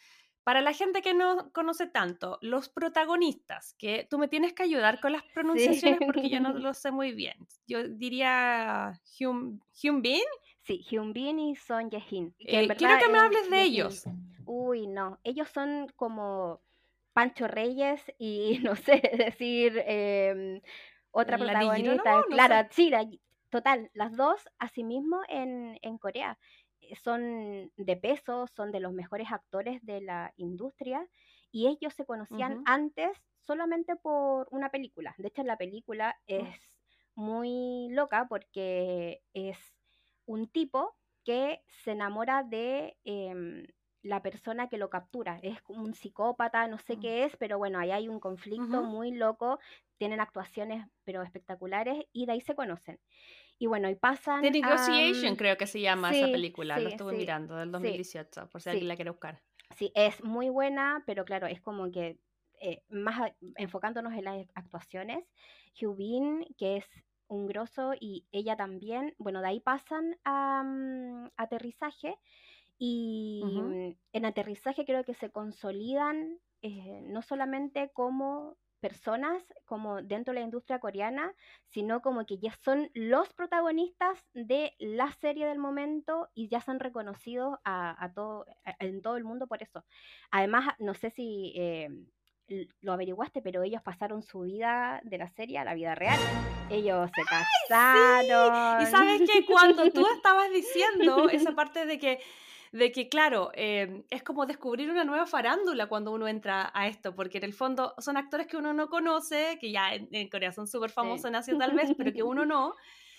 [0.44, 5.00] Para la gente que no conoce tanto, los protagonistas, que tú me tienes que ayudar
[5.00, 7.37] con las pronunciaciones porque yo no lo sé muy bien.
[7.66, 9.61] Yo diría Hyun,
[10.02, 10.22] Bin.
[10.62, 12.35] Sí, Hyun Bin y Son Ye-hin.
[12.40, 14.05] Eh, quiero que me hables de ellos.
[14.44, 16.61] Uy, no, ellos son como
[17.12, 20.61] Pancho Reyes y no sé decir em,
[21.11, 22.22] otra protagonista.
[22.28, 22.90] Clara, sí,
[23.50, 26.38] total, las dos asimismo en, en Corea
[26.96, 31.09] son de peso, son de los mejores actores de la industria
[31.50, 35.14] y ellos se conocían antes solamente por una película.
[35.18, 36.22] De hecho, la película oh.
[36.26, 36.78] es
[37.14, 39.59] muy loca porque es
[40.24, 43.66] un tipo que se enamora de em,
[44.02, 45.38] la persona que lo captura.
[45.42, 47.00] Es un psicópata, no sé mm.
[47.00, 49.59] qué es, pero bueno, ahí hay un conflicto muy loco.
[49.98, 52.98] Tienen actuaciones pero espectaculares y de ahí se conocen.
[53.62, 54.42] Y bueno, y pasan.
[54.42, 56.81] The Negotiation, creo que se llama esa película.
[56.81, 59.40] Lo estuve mirando, del 2018, por si alguien la quiere buscar.
[59.77, 62.18] Sí, es muy buena, pero claro, es como que
[62.61, 65.25] eh, más enfocándonos en las actuaciones.
[65.81, 66.87] Hubin, que es
[67.29, 69.14] un grosso, y ella también.
[69.18, 72.16] Bueno, de ahí pasan a mm, aterrizaje.
[72.79, 80.34] Y mm, en aterrizaje creo que se consolidan eh, no solamente como personas como dentro
[80.34, 81.32] de la industria coreana,
[81.68, 86.80] sino como que ya son los protagonistas de la serie del momento y ya son
[86.80, 88.44] reconocidos a, todo,
[88.80, 89.84] en todo el mundo por eso.
[90.32, 91.88] Además, no sé si eh,
[92.80, 96.18] lo averiguaste, pero ellos pasaron su vida de la serie a la vida real.
[96.68, 98.82] Ellos se casaron.
[98.82, 102.18] Y sabes que cuando tú estabas diciendo esa parte de que
[102.72, 107.14] de que, claro, em, es como descubrir una nueva farándula cuando uno entra a esto,
[107.14, 110.66] porque en el fondo son actores que uno no conoce, que ya en, Corea son
[110.66, 112.74] súper famosos en Asia tal vez, pero que uno no.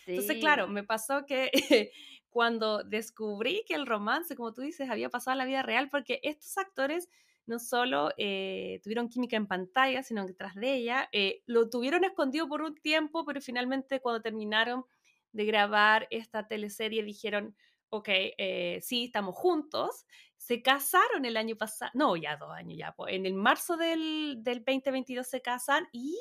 [0.08, 1.52] Entonces, claro, me pasó que
[2.30, 6.20] cuando descubrí que el romance, como tú dices, había pasado a la vida real, porque
[6.24, 7.08] estos actores
[7.46, 12.04] no solo eh, tuvieron química en pantalla, sino que tras de ella eh, lo tuvieron
[12.06, 14.86] escondido por un tiempo, pero finalmente cuando terminaron
[15.32, 17.56] de grabar esta teleserie dijeron,
[17.94, 22.92] ok, eh, sí, estamos juntos, se casaron el año pasado, no, ya dos años ya,
[22.94, 26.18] pues, en el marzo del, del 2022 se casan y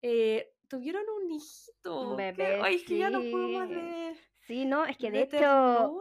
[0.00, 2.10] eh, tuvieron un hijito.
[2.10, 2.60] Un bebé.
[2.62, 4.16] Ay, es que ya no puedo más de...
[4.46, 6.00] Sí, no, es que de, hecho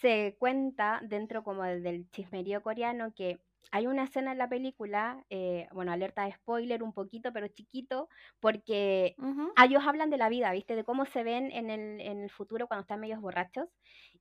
[0.00, 3.40] se cuenta dentro como del chismerío coreano que
[3.70, 8.08] hay una escena en la película, eh, bueno, alerta de spoiler un poquito, pero chiquito,
[8.40, 9.14] porque
[9.62, 10.74] ellos hablan de la vida, ¿viste?
[10.74, 13.68] De cómo se ven en el, en el futuro cuando están medios borrachos.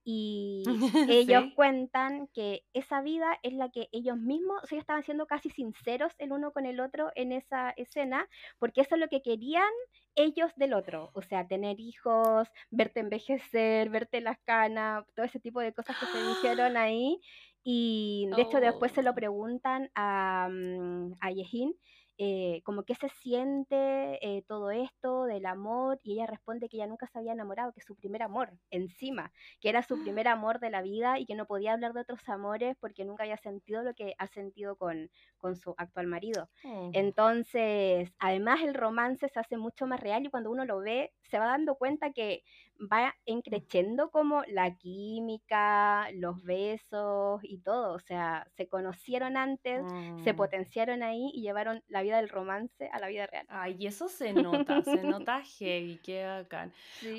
[0.10, 0.64] Y
[1.10, 5.50] ellos cuentan que esa vida es la que ellos mismos, o sea, estaban siendo casi
[5.50, 8.26] sinceros el uno con el otro en esa escena,
[8.58, 9.70] porque eso es lo que querían
[10.16, 15.60] ellos del otro, o sea, tener hijos, verte envejecer, verte las canas, todo ese tipo
[15.60, 17.20] de cosas que se dijeron ahí.
[17.66, 19.16] Y de hecho después se lo oh.
[19.16, 21.76] preguntan a, mm, a Yehin
[22.18, 26.88] eh, como que se siente eh, todo esto del amor y ella responde que ella
[26.88, 30.60] nunca se había enamorado, que es su primer amor encima, que era su primer amor
[30.60, 33.84] de la vida y que no podía hablar de otros amores porque nunca había sentido
[33.84, 36.50] lo que ha sentido con, con su actual marido.
[36.64, 36.90] Oh.
[36.94, 41.40] Entonces, además el romance se hace mucho más real y cuando uno lo ve se
[41.40, 42.44] va dando cuenta que
[42.92, 47.94] va encreciendo como la química, los besos y todo.
[47.94, 49.86] O sea, se conocieron antes,
[50.24, 50.36] se Mm.
[50.36, 53.46] potenciaron ahí y llevaron la vida del romance a la vida real.
[53.50, 56.72] Ay, y eso se nota, se nota heavy, qué bacán.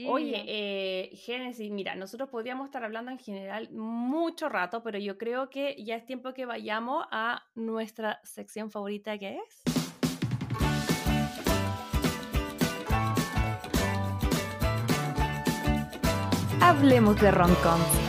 [0.06, 5.50] Oye, eh, Génesis, mira, nosotros podríamos estar hablando en general mucho rato, pero yo creo
[5.50, 9.62] que ya es tiempo que vayamos a nuestra sección favorita que es.
[16.60, 18.07] Hablemos de romcoms.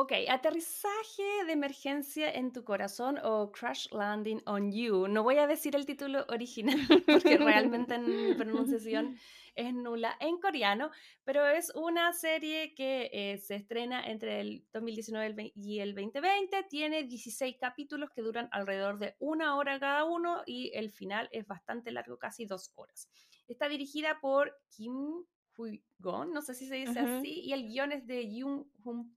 [0.00, 5.08] Ok, aterrizaje de emergencia en tu corazón o Crash Landing on You.
[5.08, 9.18] No voy a decir el título original porque realmente en mi pronunciación
[9.56, 10.92] es nula en coreano,
[11.24, 15.96] pero es una serie que eh, se estrena entre el 2019 el vein- y el
[15.96, 16.62] 2020.
[16.70, 21.44] Tiene 16 capítulos que duran alrededor de una hora cada uno y el final es
[21.44, 23.08] bastante largo, casi dos horas.
[23.48, 25.24] Está dirigida por Kim
[25.56, 29.12] Hui-gon, no sé si se dice así, y el guion es de Yoon Hoon.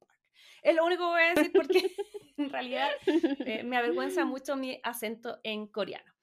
[0.62, 1.96] Es lo único que voy a decir porque
[2.38, 6.14] en realidad eh, me avergüenza mucho mi acento en coreano.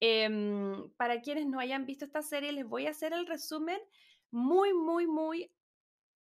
[0.00, 3.80] Em, para quienes no hayan visto esta serie, les voy a hacer el resumen
[4.30, 5.50] muy, muy, muy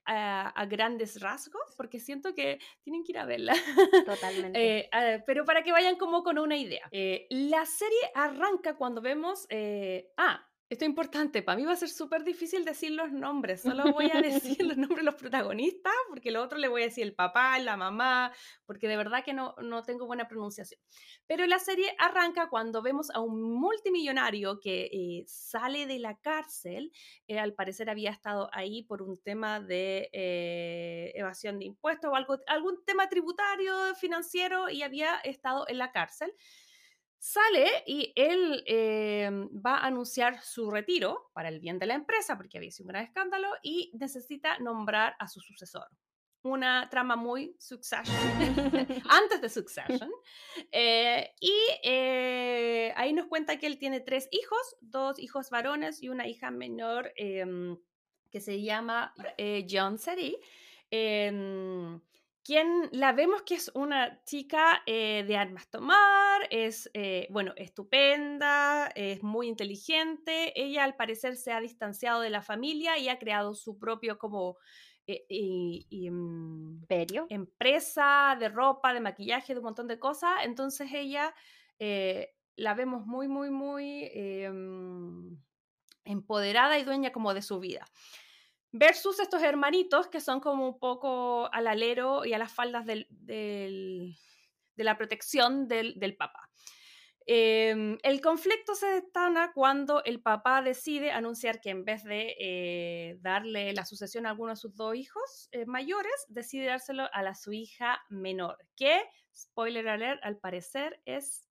[0.05, 3.55] a, a grandes rasgos, porque siento que tienen que ir a verla.
[4.07, 4.91] Totalmente.
[4.91, 6.89] Eh, pero para que vayan como con una idea.
[6.91, 9.47] Eh, la serie arranca cuando vemos...
[9.51, 13.61] eh, ah, esto es importante, para mí va a ser súper difícil decir los nombres,
[13.83, 16.85] solo voy a decir los nombres de los protagonistas, porque lo otro le voy a
[16.85, 18.33] decir el papá, la mamá,
[18.67, 20.81] porque de verdad que no, no tengo buena pronunciación.
[21.27, 26.93] Pero la serie arranca cuando vemos a un multimillonario que eh, sale de la cárcel,
[27.27, 32.15] eh, al parecer había estado ahí por un tema de eh, evasión de impuestos o
[32.15, 36.33] algo, algún tema tributario, financiero, y había estado en la cárcel.
[37.23, 42.35] Sale y él eh, va a anunciar su retiro para el bien de la empresa,
[42.39, 45.87] porque había sido un gran escándalo, y necesita nombrar a su sucesor.
[46.43, 48.17] Una trama muy Succession,
[49.11, 50.11] antes de Succession.
[50.73, 51.53] Eh, y
[51.85, 56.51] eh, ahí nos cuenta que él tiene tres hijos, dos hijos varones y una hija
[56.51, 57.77] menor em,
[58.31, 60.39] que se llama eh, John Seri.
[60.91, 62.01] em,
[62.51, 68.89] quien la vemos que es una chica eh, de armas tomar, es, eh, bueno, estupenda,
[68.97, 70.53] es muy inteligente.
[70.61, 74.57] Ella al parecer se ha distanciado de la familia y ha creado su propio como
[75.07, 76.87] eh, y- y, mm,
[77.29, 80.33] empresa de ropa, de maquillaje, de un montón de cosas.
[80.45, 81.33] Entonces ella
[81.79, 85.37] eh, la vemos muy, muy, muy eh, mm,
[86.05, 87.87] empoderada y dueña como de su vida.
[88.73, 93.07] Versus estos hermanitos que son como un poco al alero y a las faldas del-
[93.11, 96.49] de la protección del, del papá.
[97.27, 103.19] Em, el conflicto se detona cuando el papá decide anunciar que en vez de eh,
[103.21, 107.35] darle la sucesión a alguno de sus dos hijos eh, mayores, decide dárselo a la
[107.35, 109.03] su hija menor, que,
[109.37, 111.47] spoiler alert, al parecer es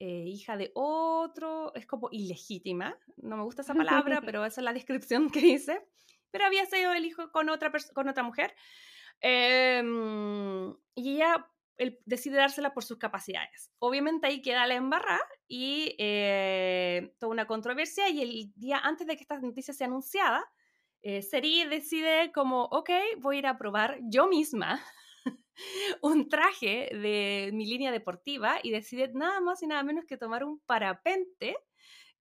[0.00, 4.60] eh, eh, hija de otro, es como ilegítima, no me gusta esa palabra, pero esa
[4.60, 5.86] es la descripción que hice,
[6.30, 8.54] pero había sido el hijo con otra, con otra mujer.
[9.20, 11.50] Em, y ella
[12.06, 13.70] decide dársela por sus capacidades.
[13.78, 19.16] Obviamente ahí queda la embarrada y eh, toda una controversia y el día antes de
[19.16, 20.44] que esta noticia sea anunciada,
[21.02, 24.80] eh, Seri decide como, ok, voy a ir a probar yo misma
[26.02, 30.44] un traje de mi línea deportiva y decide nada más y nada menos que tomar
[30.44, 31.56] un parapente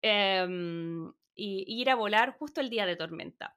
[0.01, 3.55] em, y, ir a volar justo el día de tormenta.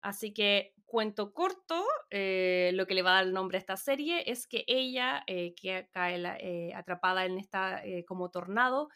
[0.00, 3.76] Así que, cuento corto, eh, lo que le va a dar el nombre a esta
[3.76, 8.88] serie es que ella, eh, que cae eh, atrapada en esta eh, como tornado,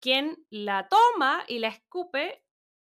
[0.00, 2.42] quien la toma y la escupe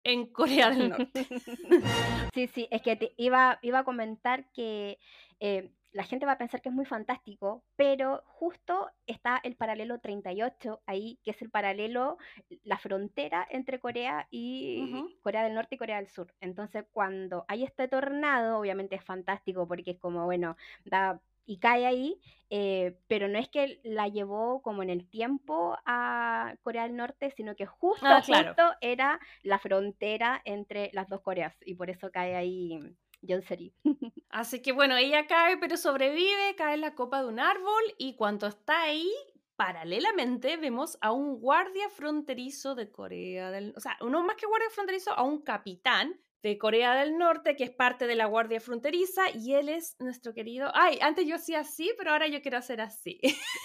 [0.03, 1.27] en Corea del Norte.
[2.33, 4.97] Sí, sí, es que te iba, iba a comentar que
[5.41, 9.99] eh, la gente va a pensar que es muy fantástico, pero justo está el paralelo
[9.99, 12.17] 38 ahí, que es el paralelo,
[12.63, 15.17] la frontera entre Corea y.
[15.21, 16.33] Corea del Norte y Corea del Sur.
[16.39, 21.85] Entonces, cuando hay este tornado, obviamente es fantástico porque es como, bueno, da y cae
[21.85, 26.95] ahí, eh, pero no es que la llevó como en el tiempo a Corea del
[26.95, 28.49] Norte, sino que justo, Ah, claro.
[28.49, 32.79] justo era la frontera entre las dos Coreas y por eso cae ahí
[33.27, 33.43] John.
[34.29, 38.15] Así que bueno, ella cae, pero sobrevive, cae en la copa de un árbol y
[38.15, 39.11] cuando está ahí,
[39.55, 43.73] paralelamente vemos a un guardia fronterizo de Corea del...
[43.75, 47.63] O sea, no más que guardia fronterizo, a un capitán de Corea del Norte, que
[47.63, 50.71] es parte de la Guardia Fronteriza, y él es nuestro querido.
[50.73, 53.19] Ay, antes yo hacía así, pero ahora yo quiero hacer así.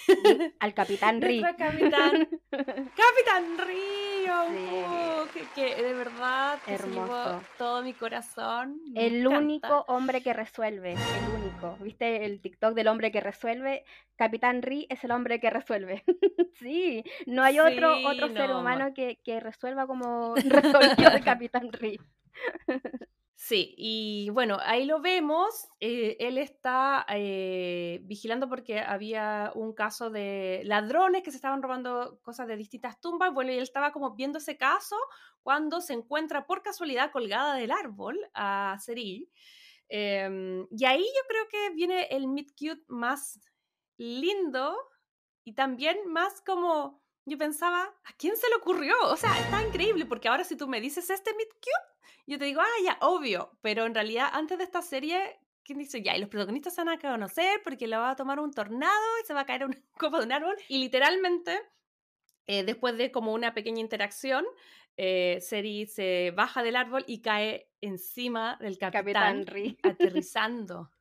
[0.59, 1.41] Al Capitán Rí.
[1.57, 2.29] capitán.
[2.51, 7.41] capitán Río, que, de verdad hermoso.
[7.57, 8.79] todo mi corazón.
[8.95, 11.77] el único hombre que resuelve, el único.
[11.81, 13.83] ¿Viste el TikTok del hombre que resuelve?
[14.15, 16.03] Capitán Rí es el hombre que resuelve.
[16.59, 21.99] sí, no hay otro, otro ser humano que, que resuelva como resolvió el Capitán Rí.
[23.39, 25.67] Sí, y bueno, ahí lo vemos.
[25.79, 32.19] Eh, él está eh, vigilando porque había un caso de ladrones que se estaban robando
[32.23, 33.31] cosas de distintas tumbas.
[33.31, 34.97] Bueno, y él estaba como viendo ese caso
[35.43, 39.29] cuando se encuentra por casualidad colgada del árbol a Seri.
[39.87, 43.39] Em, y ahí yo creo que viene el meet cute más
[43.97, 44.75] lindo
[45.43, 48.95] y también más como yo pensaba, ¿a quién se le ocurrió?
[49.03, 51.96] O sea, está increíble porque ahora si tú me dices este meet cute,
[52.27, 56.01] yo te digo, ah, ya, obvio, pero en realidad antes de esta serie, ¿quién dice?
[56.01, 59.19] Ya, y los protagonistas se van a conocer porque le va a tomar un tornado
[59.23, 60.55] y se va a caer un copo de un árbol.
[60.67, 61.59] Y literalmente,
[62.45, 64.45] eh, después de como una pequeña interacción,
[64.97, 69.45] eh, Seri se baja del árbol y cae encima del capitán,
[69.83, 70.91] aterrizando.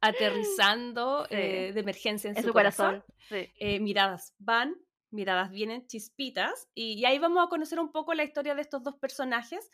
[0.00, 3.02] aterrizando eh, de emergencia en, su, corazón.
[3.30, 4.76] Eh, miradas van,
[5.10, 8.96] miradas vienen, chispitas, y, ahí vamos a conocer un poco la historia de estos dos
[8.96, 9.70] personajes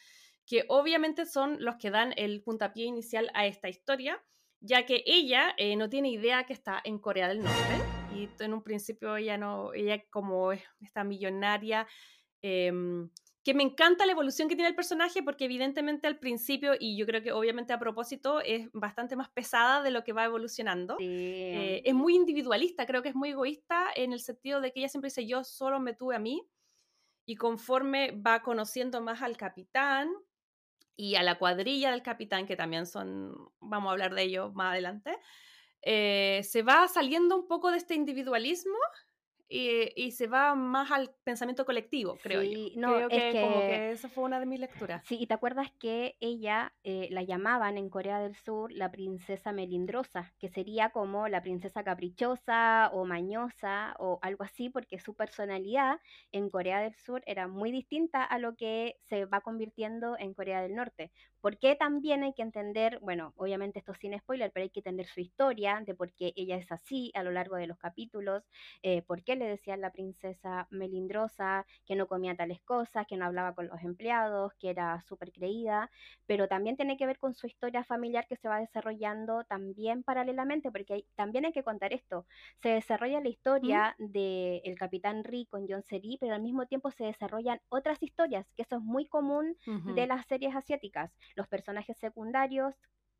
[0.52, 4.22] que obviamente son los que dan el puntapié inicial a esta historia,
[4.60, 7.80] ya que ella eh, no tiene idea que está en Corea del Norte
[8.14, 11.86] y en un principio ella no, ella como esta millonaria,
[12.42, 13.08] em,
[13.42, 17.06] que me encanta la evolución que tiene el personaje porque evidentemente al principio, y yo
[17.06, 20.98] creo que obviamente a propósito, es bastante más pesada de lo que va evolucionando.
[21.00, 24.90] Eh, es muy individualista, creo que es muy egoísta en el sentido de que ella
[24.90, 26.46] siempre dice yo solo me tuve a mí
[27.24, 30.12] y conforme va conociendo más al capitán,
[30.96, 34.72] y a la cuadrilla del capitán, que también son, vamos a hablar de ello más
[34.72, 35.18] adelante,
[35.82, 38.76] eh, se va saliendo un poco de este individualismo
[39.52, 42.70] y, se va más al pensamiento colectivo, creo yo.
[42.76, 45.02] No, creo que, como que esa fue una de mis lecturas.
[45.06, 49.52] Sí, y te acuerdas que ella eh, la llamaban en Corea del Sur la princesa
[49.52, 56.00] melindrosa, que sería como la princesa caprichosa o mañosa o algo así, porque su personalidad
[56.30, 60.62] en Corea del Sur era muy distinta a lo que se va convirtiendo en Corea
[60.62, 61.10] del Norte.
[61.40, 65.20] Porque también hay que entender, bueno, obviamente esto sin spoiler, pero hay que entender su
[65.20, 68.44] historia de por qué ella es así a lo largo de los capítulos,
[68.82, 73.26] eh, por qué le decían la princesa melindrosa, que no comía tales cosas, que no
[73.26, 75.90] hablaba con los empleados, que era súper creída,
[76.26, 80.70] pero también tiene que ver con su historia familiar que se va desarrollando también paralelamente,
[80.70, 82.26] porque también hay que contar esto,
[82.62, 86.90] se desarrolla la historia del el capitán Ri con John Seri, pero al mismo tiempo
[86.90, 91.96] se desarrollan otras historias, que eso es muy común de las series asiáticas los personajes
[91.98, 92.74] secundarios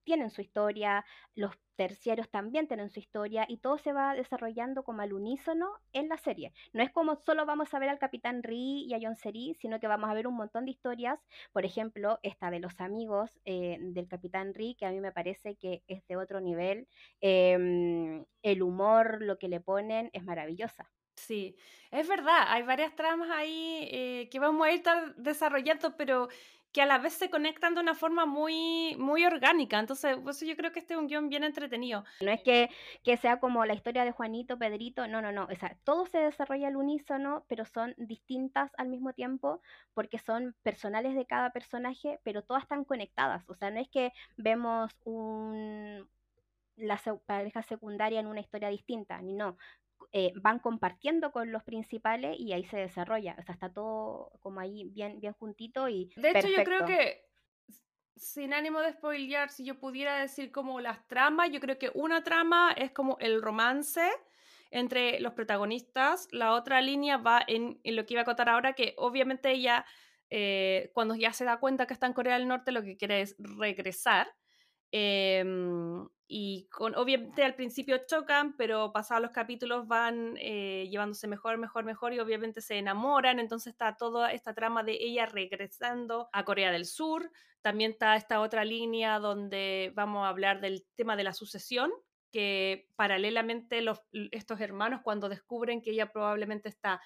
[0.05, 5.03] tienen su historia, los terciarios también tienen su historia y todo se va desarrollando como
[5.03, 6.53] al unísono en la serie.
[6.73, 9.81] No es como solo vamos a ver al Capitán Ri y a John Seri, sino
[9.81, 11.21] que vamos a ver un montón de historias.
[11.53, 15.57] Por ejemplo, esta de los amigos eh, del Capitán Ri, que a mí me parece
[15.57, 16.89] que es de otro nivel.
[17.21, 20.91] Em, el humor, lo que le ponen, es maravillosa.
[21.17, 21.57] Sí,
[21.91, 24.83] es verdad, hay varias tramas ahí eh, que vamos a ir
[25.17, 26.29] desarrollando, pero
[26.73, 29.79] que a la vez se conectan de una forma muy, muy orgánica.
[29.79, 32.05] Entonces, pues yo creo que este es un guion bien entretenido.
[32.21, 32.71] No es que,
[33.05, 35.45] que, sea como la historia de Juanito, Pedrito, no, no, no.
[35.45, 39.61] O sea, todo se desarrolla al unísono, pero son distintas al mismo tiempo
[39.95, 43.45] porque son personales de cada personaje, pero todas están conectadas.
[43.49, 46.09] O sea, no es que vemos un,
[46.77, 49.57] la pareja secundaria en una historia distinta, ni no.
[50.13, 53.37] Eh, van compartiendo con los principales y ahí se desarrolla.
[53.39, 56.11] O sea, está todo como ahí bien, bien juntito y.
[56.17, 57.25] De hecho, yo creo que,
[58.17, 62.23] sin ánimo de spoilear, si yo pudiera decir como las tramas, yo creo que una
[62.23, 64.09] trama es como el romance
[64.71, 68.95] entre los protagonistas, la otra línea va en, lo que iba a contar ahora, que
[68.97, 69.85] obviamente ella,
[70.31, 73.21] eh, cuando ya se da cuenta que está en Corea del Norte, lo que quiere
[73.21, 74.29] es regresar.
[74.95, 81.57] Em, y con, obviamente al principio chocan, pero pasados los capítulos van eh, llevándose mejor,
[81.57, 86.45] mejor, mejor y obviamente se enamoran, entonces está toda esta trama de ella regresando a
[86.45, 87.31] Corea del Sur,
[87.63, 91.91] también está esta otra línea donde vamos a hablar del tema de la sucesión,
[92.31, 97.01] que paralelamente los, estos hermanos cuando descubren que ella probablemente está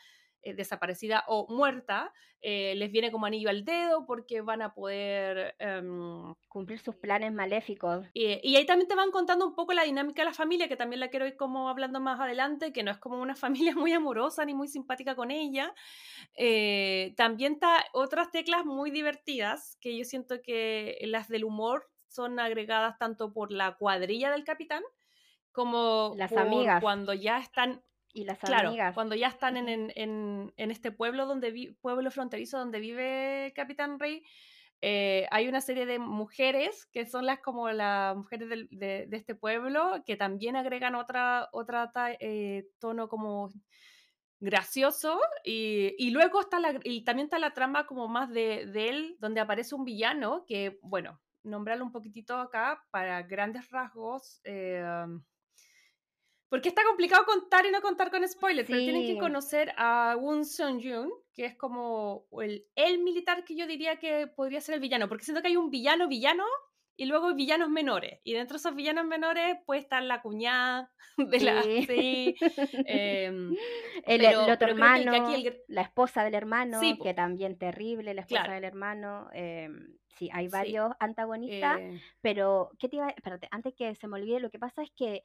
[0.46, 5.56] eh, desaparecida o muerta, eh, les viene como anillo al dedo porque van a poder
[5.58, 8.06] em, cumplir sus planes maléficos.
[8.14, 11.00] y ahí también te van contando un poco la dinámica de la familia, que también
[11.00, 13.34] la quiero ir como hablando más adelante, que no es como una
[13.72, 15.74] familia muy amorosa ni muy simpática con ella.
[17.16, 22.98] también está otras teclas muy divertidas, que yo siento que las del humor son agregadas
[22.98, 24.84] tanto por la cuadrilla del capitán,
[25.50, 26.80] como las amigas.
[26.80, 27.82] cuando ya están
[28.16, 32.80] y las claro, cuando ya están en, en, en, este pueblo donde pueblo fronterizo donde
[32.80, 34.24] vive Capitán Rey,
[34.80, 39.34] eh, hay una serie de mujeres que son las como las mujeres de, de, este
[39.34, 43.50] pueblo que también agregan otra, otra eh, tono como
[44.40, 48.88] gracioso y, y, luego está la, y también está la trama como más de, de
[48.88, 54.82] él donde aparece un villano que bueno nombrarlo un poquitito acá para grandes rasgos eh,
[56.48, 60.44] porque está complicado contar y no contar con spoilers, pero tienen que conocer a Woon
[60.44, 64.80] Seon Jun, que es como el, el militar que yo diría que podría ser el
[64.80, 66.44] villano, porque siento que hay un villano villano
[66.96, 68.20] y luego villanos menores.
[68.24, 71.62] Y dentro de esos villanos menores puede estar la cuñada de la...
[71.62, 72.34] Sí.
[72.86, 73.54] Em,
[74.06, 75.12] el, otro hermano,
[75.68, 79.28] la esposa del hermano, que también terrible, la esposa del hermano.
[79.32, 82.00] Em, sí, hay varios antagonistas, eh.
[82.22, 85.22] pero ¿qué te iba Espérate, antes que se me olvide, lo que pasa es que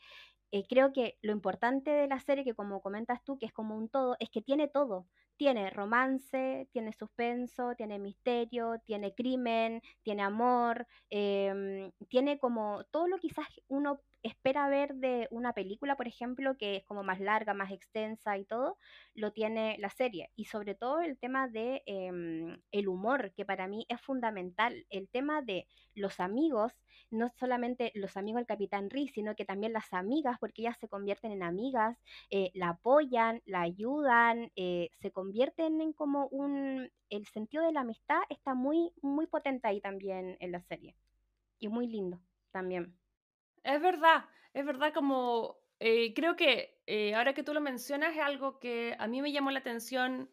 [0.52, 3.76] eh, creo que lo importante de la serie, que como comentas tú, que es como
[3.78, 5.08] un todo, es que tiene todo.
[5.38, 13.18] Tiene romance, tiene suspenso, tiene misterio, tiene crimen, tiene amor, em, tiene como todo lo
[13.18, 17.72] quizás uno espera ver de una película, por ejemplo, que es como más larga, más
[17.72, 18.78] extensa y todo,
[19.16, 20.32] lo tiene la serie.
[20.36, 24.86] Y sobre todo el tema de em, el humor, que para mí es fundamental.
[24.90, 26.74] El tema de los amigos,
[27.12, 30.88] no solamente los amigos del Capitán Riz, sino que también las amigas, porque ellas se
[30.88, 31.98] convierten en amigas,
[32.30, 36.90] eh, la apoyan, la ayudan, eh, se convierten en como un...
[37.10, 40.96] El sentido de la amistad está muy, muy potente ahí también en la serie.
[41.60, 42.20] Y muy lindo
[42.52, 42.98] también.
[43.64, 46.80] Es verdad, es verdad como eh, creo que
[47.16, 50.30] ahora que tú lo mencionas es algo que a mí me llamó la atención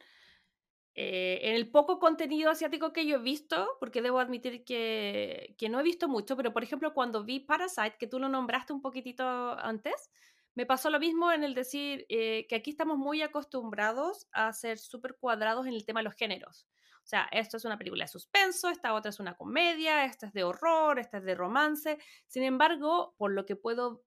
[1.00, 5.78] eh, en el poco contenido asiático que yo he visto, porque debo admitir que, no
[5.78, 9.24] he visto mucho, pero por ejemplo cuando vi Parasite, que tú lo nombraste un poquitito
[9.60, 10.10] antes,
[10.56, 15.16] me pasó lo mismo en el decir que aquí estamos muy acostumbrados a ser súper
[15.20, 16.66] cuadrados en el tema de los géneros.
[16.96, 20.32] O sea, esto es una película de suspenso, esta otra es una comedia, esta es
[20.32, 21.98] de horror, esta es de romance.
[22.26, 24.02] Sin embargo, por lo que puedo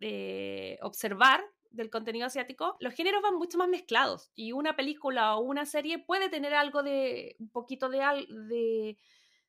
[0.00, 1.44] eh, observar
[1.76, 5.98] del contenido asiático, los géneros van mucho más mezclados y una película o una serie
[5.98, 7.98] puede tener algo de un poquito de,
[8.48, 8.96] de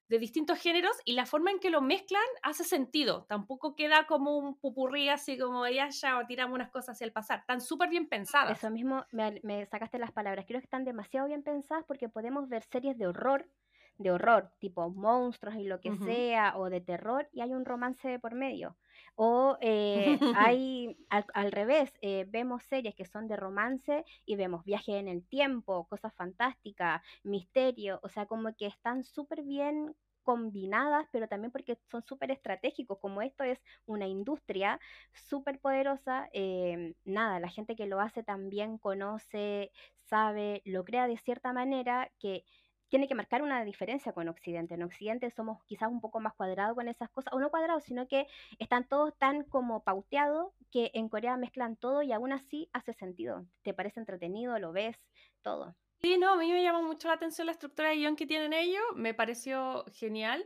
[0.10, 3.26] de distintos géneros y la forma en que lo mezclan hace sentido.
[3.28, 7.12] Tampoco queda como un pupurrí así como ella ya o tiramos unas cosas hacia el
[7.12, 7.40] pasar.
[7.40, 8.58] Están súper bien pensadas.
[8.58, 10.46] Eso mismo me, sacaste las palabras.
[10.48, 13.50] Creo que están demasiado bien pensadas porque podemos ver series de horror,
[13.98, 18.20] de horror, tipo monstruos y lo que sea, o de terror, y hay un romance
[18.20, 18.76] por medio.
[19.16, 24.98] O eh, hay al, revés, eh, vemos series que son de romance y vemos viaje
[24.98, 29.96] en el tiempo, cosas fantásticas, misterio, o sea, como que están súper bien
[30.28, 34.78] combinadas, pero también porque son súper estratégicos, como esto es una industria
[35.14, 39.72] súper poderosa, em, nada, la gente que lo hace también conoce,
[40.04, 42.44] sabe, lo crea de cierta manera que
[42.90, 44.76] tiene que marcar una diferencia con Occidente.
[44.76, 48.08] En Occidente somos quizás un poco más cuadrados con esas cosas, o no cuadrados, sino
[48.08, 48.28] que
[48.60, 53.46] están todos tan como pauteados que en Corea mezclan todo y aún así hace sentido.
[53.64, 54.98] Te parece entretenido, lo ves,
[55.42, 55.76] todo.
[56.00, 58.54] Sí, no, a mí me llama mucho la atención la estructura de guion que tienen
[58.54, 60.46] ellos, me pareció genial.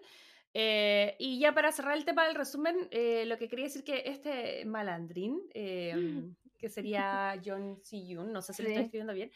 [0.54, 4.04] Eh, y ya para cerrar el tema del resumen, eh, lo que quería decir que
[4.06, 9.32] este malandrín, em, que sería John Si-yoon, no sé si lo estoy escribiendo bien,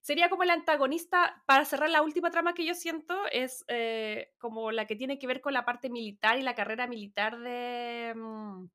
[0.00, 4.70] sería como el antagonista, para cerrar la última trama que yo siento, es eh, como
[4.70, 8.66] la que tiene que ver con la parte militar y la carrera militar de, mm,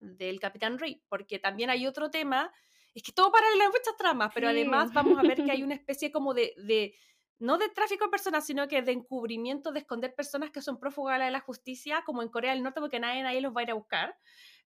[0.00, 2.52] del Capitán Rey, porque también hay otro tema,
[2.94, 5.74] es que todo paralelo en muchas tramas, pero además vamos a ver que hay una
[5.74, 6.94] especie como de, de,
[7.38, 11.20] no de tráfico de personas, sino que de encubrimiento, de esconder personas que son prófugas
[11.20, 13.70] de la justicia, como en Corea del Norte, porque nadie, nadie los va a ir
[13.70, 14.16] a buscar.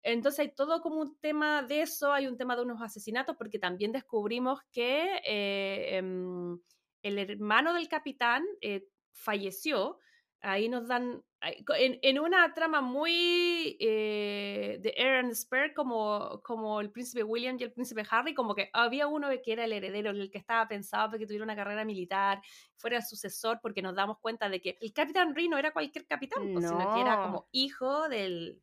[0.02, 3.58] Entonces hay todo como un tema de eso, hay un tema de unos asesinatos, porque
[3.58, 6.58] también descubrimos que eh, em,
[7.02, 9.98] el hermano del capitán eh, falleció.
[10.44, 16.90] Ahí nos dan, en, en una trama muy eh, de Aaron Spare, como, como el
[16.90, 20.32] príncipe William y el príncipe Harry, como que había uno que era el heredero, el
[20.32, 22.42] que estaba pensado para que tuviera una carrera militar,
[22.74, 26.08] fuera el sucesor, porque nos damos cuenta de que el capitán Rey no era cualquier
[26.08, 28.60] capitán, pues, sino que era como hijo del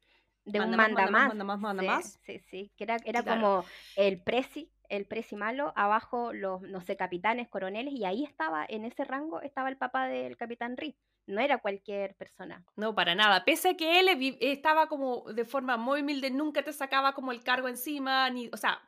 [0.51, 5.71] de un manda, más, Sí, sí, que era, era como el presi, el presi malo,
[5.75, 10.07] abajo los, no sé, capitanes, coroneles, y ahí estaba, en ese rango, estaba el papá
[10.07, 10.95] del capitán Ri.
[11.27, 12.65] No era cualquier persona.
[12.75, 13.45] No, para nada.
[13.45, 17.43] Pese a que él estaba como de forma muy humilde, nunca te sacaba como el
[17.43, 18.81] cargo encima, ni, o sea,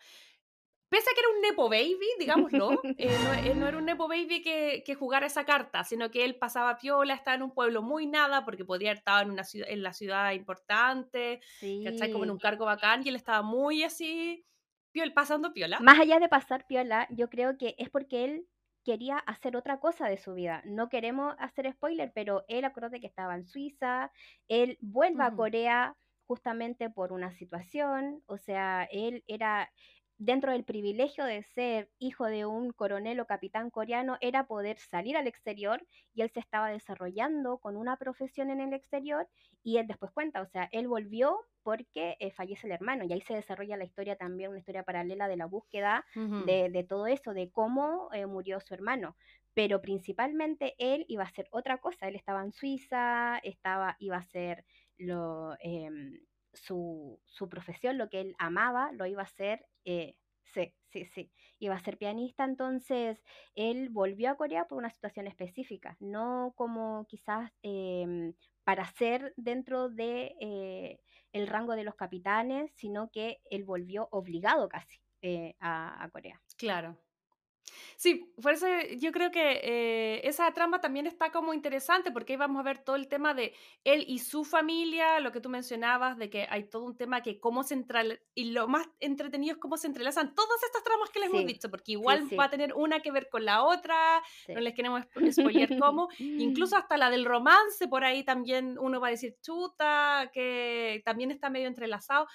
[0.91, 4.41] pese a que era un Nepo Baby, digámoslo, eh, eh, no, era un Nepo Baby
[4.41, 8.07] que, que, jugara esa carta, sino que él pasaba piola, estaba en un pueblo muy
[8.07, 11.85] nada, porque podría haber estado en, una ciudad, en la ciudad importante, sí.
[12.11, 14.45] Como en un cargo bacán, y él estaba muy así,
[14.91, 15.79] piol, pasando piola.
[15.79, 18.47] Más allá de pasar piola, yo creo que es porque él
[18.83, 20.61] quería hacer otra cosa de su vida.
[20.65, 24.11] No queremos hacer spoiler, pero él acuérdate que estaba en Suiza,
[24.49, 25.95] él vuelve a Corea
[26.27, 29.69] justamente por una situación, o sea, él era
[30.21, 35.17] dentro del privilegio de ser hijo de un coronel o capitán coreano era poder salir
[35.17, 39.27] al exterior y él se estaba desarrollando con una profesión en el exterior
[39.63, 43.21] y él después cuenta, o sea, él volvió porque eh, fallece el hermano y ahí
[43.21, 47.49] se desarrolla la historia también, una historia paralela de la búsqueda de, todo eso, de
[47.49, 49.15] cómo eh, murió su hermano.
[49.55, 54.19] Pero principalmente él iba a hacer otra cosa, él estaba en Suiza, estaba, iba a
[54.19, 54.65] hacer
[54.99, 55.57] lo...
[56.53, 60.15] Su, su, profesión, lo que él amaba, lo iba a hacer eh,
[60.53, 61.31] sí, sí, sí.
[61.59, 63.23] Iba a ser pianista, entonces
[63.55, 69.89] él volvió a Corea por una situación específica, no como quizás em, para ser dentro
[69.89, 70.99] de eh,
[71.33, 76.41] el rango de los capitanes, sino que él volvió obligado casi eh, a Corea.
[76.57, 76.97] Claro.
[77.95, 78.67] Sí, por eso
[78.97, 82.79] yo creo que eh, esa trama también está como interesante porque ahí vamos a ver
[82.79, 83.53] todo el tema de
[83.83, 87.39] él y su familia, lo que tú mencionabas, de que hay todo un tema que
[87.39, 87.81] cómo se
[88.35, 91.69] y lo más entretenido es cómo se entrelazan todas estas tramas que les hemos dicho,
[91.69, 95.77] porque igual va a tener una que ver con la otra, no les queremos spoiler
[95.79, 101.01] cómo, incluso hasta la del romance, por ahí también uno va a decir chuta, que
[101.05, 102.27] también está medio entrelazado.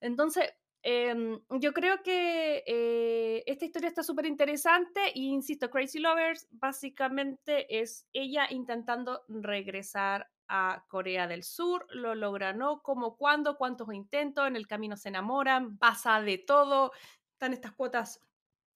[0.00, 0.52] Entonces,
[0.84, 7.80] Em, yo creo que eh, esta historia está súper interesante e insisto, Crazy Lovers básicamente
[7.80, 12.82] es ella intentando regresar a Corea del Sur, lo logra, ¿no?
[12.82, 16.92] Como cuándo, cuántos intentos, en el camino se enamoran, pasa de todo,
[17.32, 18.20] están estas cuotas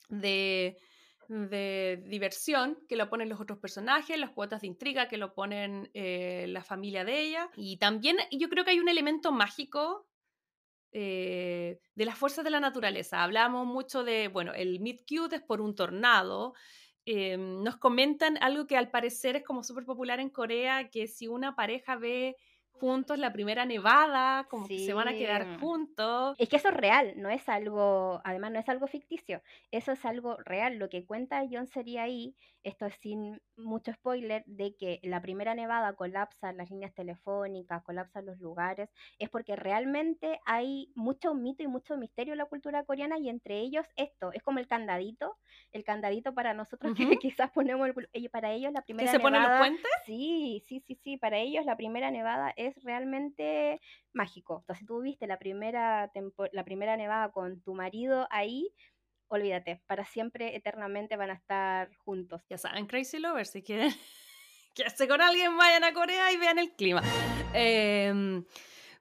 [0.08, 0.78] de,
[1.28, 5.90] de diversión que lo ponen los otros personajes, las cuotas de intriga que lo ponen
[5.92, 7.50] eh, la familia de ella.
[7.56, 10.06] Y también yo creo que hay un elemento mágico
[10.98, 13.22] eh, de las fuerzas de la naturaleza.
[13.22, 16.54] Hablamos mucho de, bueno, el Meet Cute es por un tornado.
[17.04, 21.28] Em, nos comentan algo que al parecer es como súper popular en Corea, que si
[21.28, 22.38] una pareja ve
[22.80, 26.36] juntos la primera nevada, como que se van a quedar juntos.
[26.38, 30.04] Es que eso es real, no es algo, además no es algo ficticio, eso es
[30.04, 30.78] algo real.
[30.78, 35.54] Lo que cuenta John sería ahí, esto es sin mucho spoiler, de que la primera
[35.54, 41.68] nevada colapsa las líneas telefónicas, colapsan los lugares, es porque realmente hay mucho mito y
[41.68, 45.36] mucho misterio en la cultura coreana y entre ellos esto, es como el candadito,
[45.72, 49.42] el candadito para nosotros que quizás ponemos, el, para ellos la primera ¿Que se ponen
[49.42, 49.90] los puentes?
[50.04, 53.80] Sí, sí, sí, sí, para ellos la primera nevada es es realmente
[54.12, 54.58] mágico.
[54.60, 56.10] Entonces, tú viste la primera,
[56.52, 58.72] la primera nevada con tu marido ahí,
[59.28, 62.42] olvídate, para siempre, eternamente van a estar juntos.
[62.48, 63.90] Ya saben, Crazy Lovers, si quieren
[64.74, 67.02] quedarse con alguien, vayan a Corea y vean el clima.
[67.54, 68.42] Eh,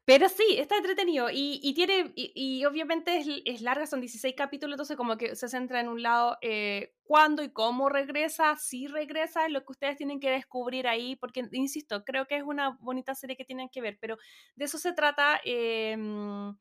[0.05, 5.17] pero sí, está entretenido y, tiene, y, obviamente es, larga, son 16 capítulos, entonces como
[5.17, 9.65] que se centra en un lado eh, cuándo y cómo regresa, si regresa, es lo
[9.65, 13.45] que ustedes tienen que descubrir ahí, porque, insisto, creo que es una bonita serie que
[13.45, 14.17] tienen que ver, pero
[14.55, 15.41] de eso se trata.
[15.43, 16.55] Em,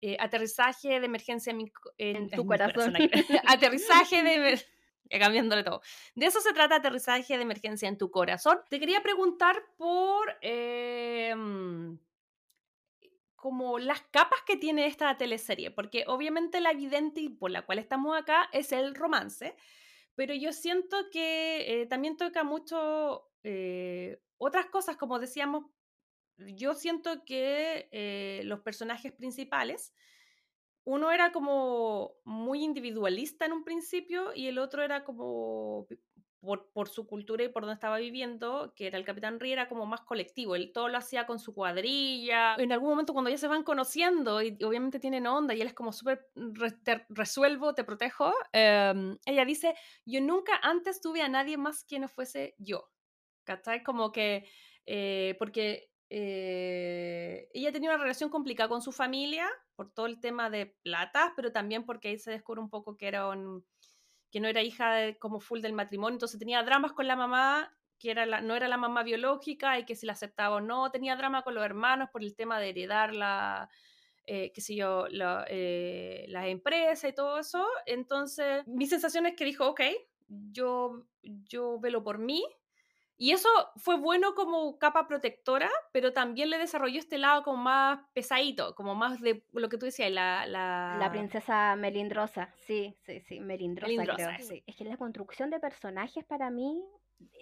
[0.00, 1.52] eh, aterrizaje de emergencia
[1.96, 2.94] en, tu corazón.
[3.48, 4.64] aterrizaje de
[5.18, 5.80] cambiándole todo.
[6.14, 8.60] De eso se trata aterrizaje de emergencia en tu corazón.
[8.68, 11.98] Te quería preguntar por em,
[13.38, 18.18] como las capas que tiene esta teleserie, porque obviamente la evidente por la cual estamos
[18.18, 19.54] acá es el romance,
[20.16, 25.66] pero yo siento que eh, también toca mucho eh, otras cosas, como decíamos,
[26.36, 29.94] yo siento que eh, los personajes principales,
[30.82, 35.86] uno era como muy individualista en un principio y el otro era como
[36.40, 40.02] por, su cultura y por donde estaba viviendo, que era el Capitán Riera como más
[40.02, 40.54] colectivo.
[40.54, 42.54] Él todo lo hacía con su cuadrilla.
[42.56, 45.74] En algún momento cuando ya se van conociendo y, obviamente tienen onda y él es
[45.74, 46.28] como súper
[47.08, 49.74] resuelvo, te protejo, em, ella dice,
[50.04, 52.88] yo nunca antes tuve a nadie más que no fuese yo.
[53.44, 53.82] ¿Cachai?
[53.82, 54.48] Como que,
[54.86, 60.50] eh, porque eh, ella tenía una relación complicada con su familia por todo el tema
[60.50, 63.64] de plata, pero también porque ahí se descubre un poco que era un
[64.30, 68.10] que no era hija como full del matrimonio, entonces tenía dramas con la mamá, que
[68.10, 71.16] era la, no era la mamá biológica y que si la aceptaba o no, tenía
[71.16, 73.68] drama con los hermanos por el tema de heredar la,
[74.30, 77.66] eh, qué yo, eh, las empresas y todo eso.
[77.86, 79.80] Entonces, mi sensación es que dijo, ok,
[80.28, 82.44] yo, yo velo por mí.
[83.20, 88.00] Y eso fue bueno como capa protectora, pero también le desarrolló este lado como más
[88.14, 90.46] pesadito, como más de lo que tú decías, la...
[90.46, 94.62] La, princesa melindrosa, sí, sí, sí, melindrosa, creo.
[94.66, 96.80] Es que la construcción de personajes para mí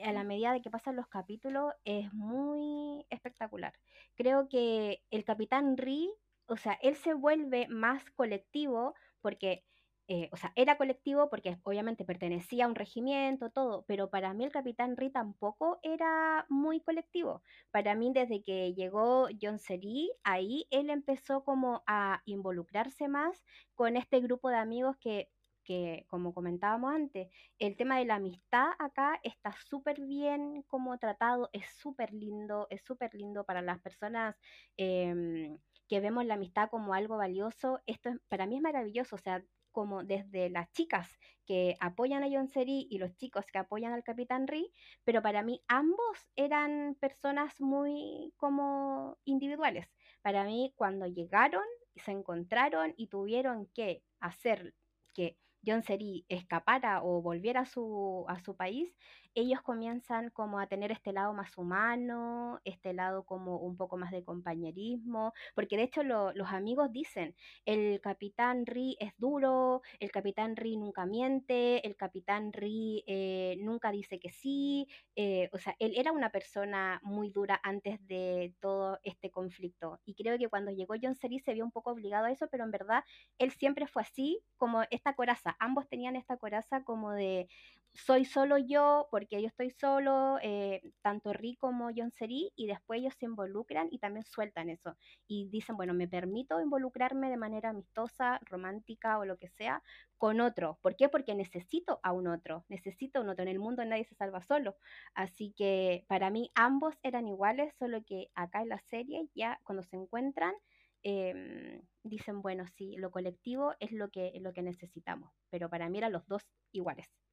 [0.02, 3.74] a la medida de que pasan los capítulos es muy espectacular.
[4.14, 6.10] Creo que el capitán Ri,
[6.46, 9.64] o sea, él se vuelve más colectivo porque,
[10.08, 14.44] eh, o sea, era colectivo porque obviamente pertenecía a un regimiento, todo, pero para mí
[14.44, 17.42] el capitán Ri tampoco era muy colectivo.
[17.72, 23.44] Para mí desde que llegó John Seri, ahí él empezó como a involucrarse más
[23.74, 25.28] con este grupo de amigos que
[25.66, 27.28] que, como comentábamos antes,
[27.58, 32.82] el tema de la amistad acá está súper bien como tratado, es súper lindo, es
[32.84, 34.36] súper lindo para las personas
[34.76, 37.80] em, que vemos la amistad como algo valioso.
[37.86, 39.42] Esto para mí es maravilloso, o sea,
[39.76, 41.06] como desde las chicas
[41.44, 44.72] que apoyan a John Seri y los chicos que apoyan al Capitán Ri,
[45.04, 49.86] pero para mí ambos eran personas muy como individuales.
[50.22, 51.62] Para mí cuando llegaron,
[51.94, 54.72] se encontraron y tuvieron que hacer
[55.12, 58.96] que John Seri escapara o volviera a su, a su país,
[59.36, 64.10] ellos comienzan como a tener este lado más humano, este lado como un poco más
[64.10, 70.56] de compañerismo, porque de hecho los amigos dicen, el capitán Ri es duro, el capitán
[70.56, 75.92] Ri nunca miente, el capitán Ri eh, nunca dice que sí, eh, o sea, él
[75.96, 80.00] era una persona muy dura antes de todo este conflicto.
[80.06, 82.64] Y creo que cuando llegó John Seri se vio un poco obligado a eso, pero
[82.64, 83.04] en verdad
[83.38, 87.48] él siempre fue así, como esta coraza, ambos tenían esta coraza como de
[87.96, 93.00] soy solo yo porque yo estoy solo, eh, tanto Rick como John Seri, y después
[93.00, 94.96] ellos se involucran y también sueltan eso.
[95.26, 99.82] Y dicen, bueno, me permito involucrarme de manera amistosa, romántica o lo que sea
[100.18, 100.78] con otro.
[100.82, 101.08] ¿Por qué?
[101.08, 103.42] Porque necesito a un otro, necesito a un otro.
[103.42, 104.76] En el mundo nadie se salva solo.
[105.14, 109.82] Así que para mí ambos eran iguales, solo que acá en la serie ya cuando
[109.82, 110.54] se encuentran,
[111.02, 115.32] em, dicen, bueno, sí, lo colectivo es lo que, lo que necesitamos.
[115.50, 116.42] Pero para mí eran los dos
[116.72, 117.25] iguales.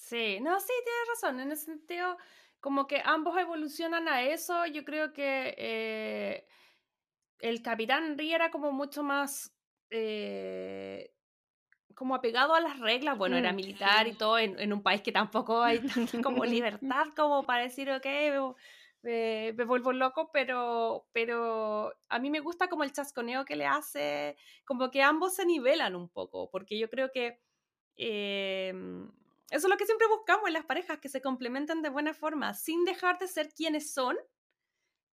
[0.00, 1.40] Sí, no, sí, tienes razón.
[1.40, 2.16] En ese sentido,
[2.58, 4.66] como que ambos evolucionan a eso.
[4.66, 6.46] Yo creo que eh,
[7.38, 9.54] el Capitán Ri era como mucho más
[9.90, 11.12] eh,
[11.94, 13.18] como apegado a las reglas.
[13.18, 17.08] Bueno, era mm, militar y todo en, un país que tampoco hay tanta como libertad
[17.14, 18.06] como para decir, ok,
[19.02, 23.66] me, me, vuelvo loco, pero, pero a mí me gusta como el chasconeo que le
[23.66, 27.38] hace, como que ambos se nivelan un poco, porque yo creo que
[27.96, 29.10] em,
[29.50, 32.54] eso es lo que siempre buscamos en las parejas, que se complementen de buena forma,
[32.54, 34.16] sin dejar de ser quienes son,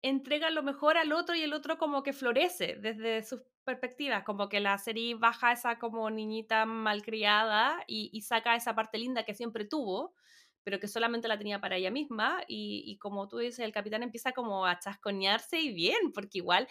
[0.02, 4.48] entrega lo mejor al otro y el otro como que florece desde sus perspectivas, como
[4.48, 9.34] que la serie baja esa como niñita malcriada y, y saca esa parte linda que
[9.34, 10.14] siempre tuvo,
[10.62, 14.02] pero que solamente la tenía para ella misma y, y como tú dices, el capitán
[14.02, 16.68] empieza como a chascoñarse y bien, porque igual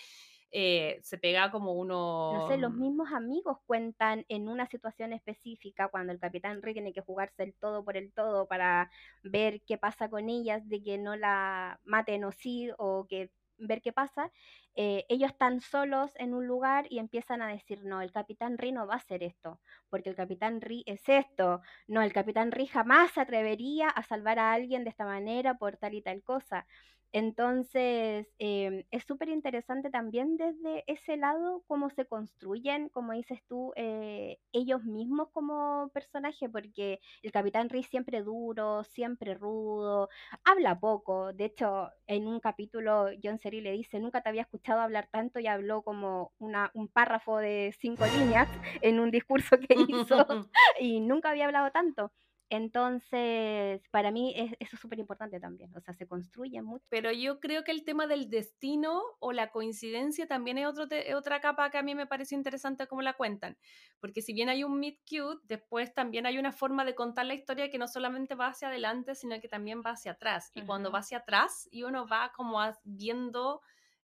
[0.56, 2.32] eh, se pega como uno...
[2.34, 6.94] No sé, los mismos amigos cuentan en una situación específica cuando el capitán Rick tiene
[6.94, 8.92] que jugarse el todo por el todo para
[9.24, 13.82] ver qué pasa con ellas, de que no la maten o sí, o que ver
[13.82, 14.32] qué pasa,
[14.76, 18.72] eh, ellos están solos en un lugar y empiezan a decir, no, el capitán Ri
[18.72, 22.68] no va a hacer esto, porque el capitán Ri es esto, no, el capitán Ri
[22.68, 26.66] jamás se atrevería a salvar a alguien de esta manera por tal y tal cosa.
[27.14, 33.72] Entonces, em, es súper interesante también desde ese lado cómo se construyen, como dices tú,
[33.76, 40.10] eh, ellos mismos como personaje, porque el Capitán Reese siempre duro, siempre rudo,
[40.44, 41.34] habla poco.
[41.34, 45.40] De hecho, en un capítulo, John Seri le dice, nunca te había escuchado hablar tanto
[45.40, 48.50] y habló como una, un párrafo de cinco líneas
[48.82, 50.26] en un discurso que hizo
[50.80, 52.12] y nunca había hablado tanto.
[52.56, 56.86] Entonces, para mí es, eso es súper importante también, o sea, se construye mucho.
[56.88, 60.86] Pero yo creo que el tema del destino o la coincidencia también es, otro
[61.18, 63.58] otra capa que a mí me pareció interesante cómo la cuentan,
[64.00, 67.34] porque si bien hay un meet cute, después también hay una forma de contar la
[67.34, 70.52] historia que no solamente va hacia adelante, sino que también va hacia atrás.
[70.54, 73.62] Y cuando va hacia atrás y uno va como viendo...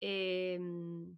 [0.01, 1.15] Em,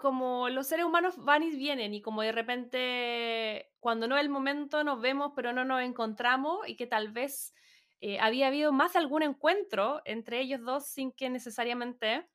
[0.00, 4.30] como los seres humanos van y vienen y como de repente cuando no es el
[4.30, 7.52] momento nos vemos pero no nos encontramos y que tal vez
[8.00, 12.26] eh, había habido más algún encuentro entre ellos dos sin que necesariamente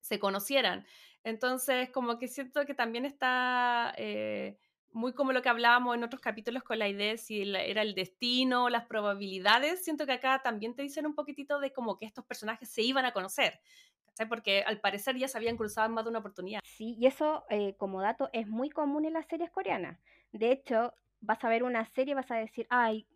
[0.00, 0.84] se conocieran.
[1.22, 4.58] Entonces como que siento que también está eh,
[4.90, 7.94] muy como lo que hablábamos en otros capítulos con la idea de si era el
[7.94, 9.84] destino, las probabilidades.
[9.84, 13.04] Siento que acá también te dicen un poquitito de como que estos personajes se iban
[13.04, 13.60] a conocer
[14.28, 16.60] Porque al parecer ya se habían cruzado más de una oportunidad.
[16.64, 19.98] Sí, y eso eh, como dato es muy común en las series coreanas.
[20.32, 23.06] De hecho, vas a ver una serie y vas a decir, ay,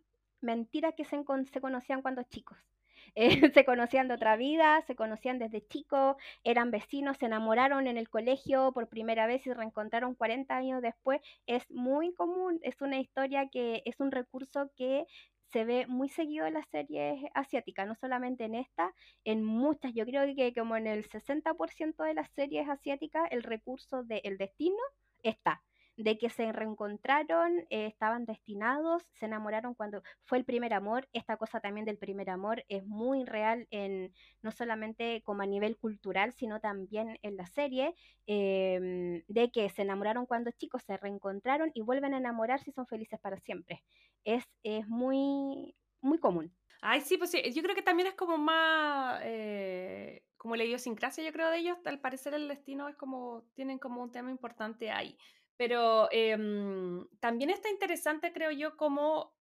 [0.41, 2.57] mentira que se, se conocían cuando chicos.
[3.15, 7.97] Eh, se conocían de otra vida, se conocían desde chicos, eran vecinos, se enamoraron en
[7.97, 11.19] el colegio por primera vez y se reencontraron 40 años después.
[11.45, 15.07] Es muy común, es una historia que es un recurso que
[15.51, 18.93] se ve muy seguido en las series asiáticas, no solamente en esta,
[19.23, 24.03] en muchas, yo creo que como en el 60% de las series asiáticas el recurso
[24.03, 24.81] del destino
[25.23, 25.61] está
[25.97, 31.07] de que se reencontraron, eh, estaban destinados, se enamoraron cuando fue el primer amor.
[31.13, 35.77] Esta cosa también del primer amor es muy real en no solamente como a nivel
[35.77, 41.71] cultural, sino también en la serie, em, de que se enamoraron cuando chicos, se reencontraron
[41.73, 43.83] y vuelven a enamorarse y son felices para siempre.
[44.23, 46.55] Es, es muy, muy común.
[46.81, 51.23] Ay, sí, pues sí, yo creo que también es como más, eh, como la idiosincrasia,
[51.23, 54.89] yo creo, de ellos, al parecer el destino es como, tienen como un tema importante
[54.89, 55.15] ahí.
[55.57, 59.35] Pero em, también está interesante, creo yo, cómo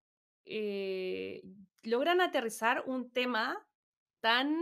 [0.44, 1.42] eh,
[1.82, 3.66] logran aterrizar un tema
[4.20, 4.56] tan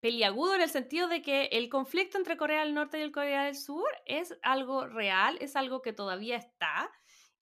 [0.00, 3.44] peliagudo en el sentido de que el conflicto entre Corea del Norte y el Corea
[3.44, 6.90] del Sur es algo real, es algo que todavía está,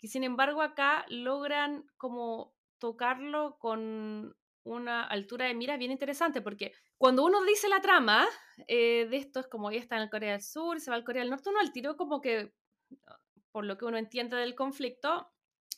[0.01, 4.36] y sin embargo acá logran como tocarlo con
[4.68, 8.26] una altura de mira bien interesante, porque cuando uno dice la trama
[8.66, 11.04] eh, de esto, es como ya está en el Corea del Sur, se va al
[11.04, 12.54] Corea del Norte, uno al tiro como que,
[13.50, 15.30] por lo que uno entiende del conflicto,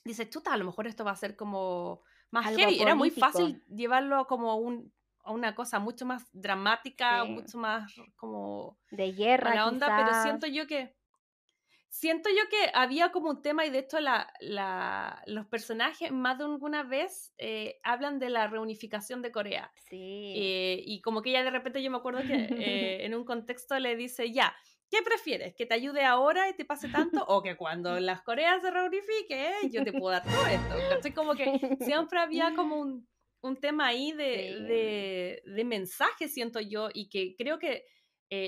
[0.05, 2.81] dice, chuta, a lo mejor esto va a ser como más heavy.
[2.81, 8.79] Era muy fácil llevarlo como un, a una cosa mucho más dramática, mucho más como...
[8.91, 9.55] De guerra.
[9.55, 10.97] La onda, pero siento yo que
[11.91, 14.33] siento yo que había como un tema y de hecho la,
[15.27, 19.73] los personajes más de alguna vez eh, hablan de la reunificación de Corea.
[19.89, 20.35] Sí.
[20.37, 22.35] Eh, y como que ella de repente yo me acuerdo que
[22.65, 24.55] eh, en un contexto le dice, ya,
[24.89, 25.55] ¿qué prefieres?
[25.57, 27.25] ¿Que te ayude ahora y te pase tanto?
[27.27, 30.79] ¿O que cuando las Coreas se reunifiquen yo te puedo dar todo esto?
[30.79, 33.09] Entonces como que siempre había como un,
[33.43, 37.85] un tema ahí de, de, de mensaje, siento yo, y que creo que,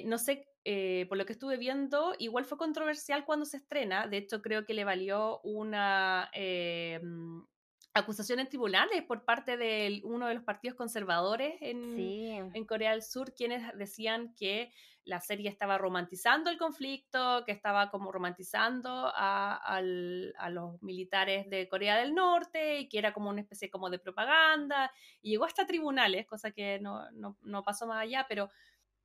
[0.05, 4.07] no sé eh, por lo que estuve viendo, igual fue controversial cuando se estrena.
[4.07, 7.41] De hecho, creo que le valió una eh, mm,
[7.95, 11.99] acusación en tribunales por parte de uno de los partidos conservadores en,
[12.55, 14.71] en, Corea del Sur, quienes decían que
[15.05, 21.69] la serie estaba romantizando el conflicto, que estaba como romantizando a, a los militares de
[21.69, 24.93] Corea del Norte y que era como una especie como de propaganda.
[25.21, 28.51] Y llegó hasta tribunales, cosa que no, no, no pasó más allá, pero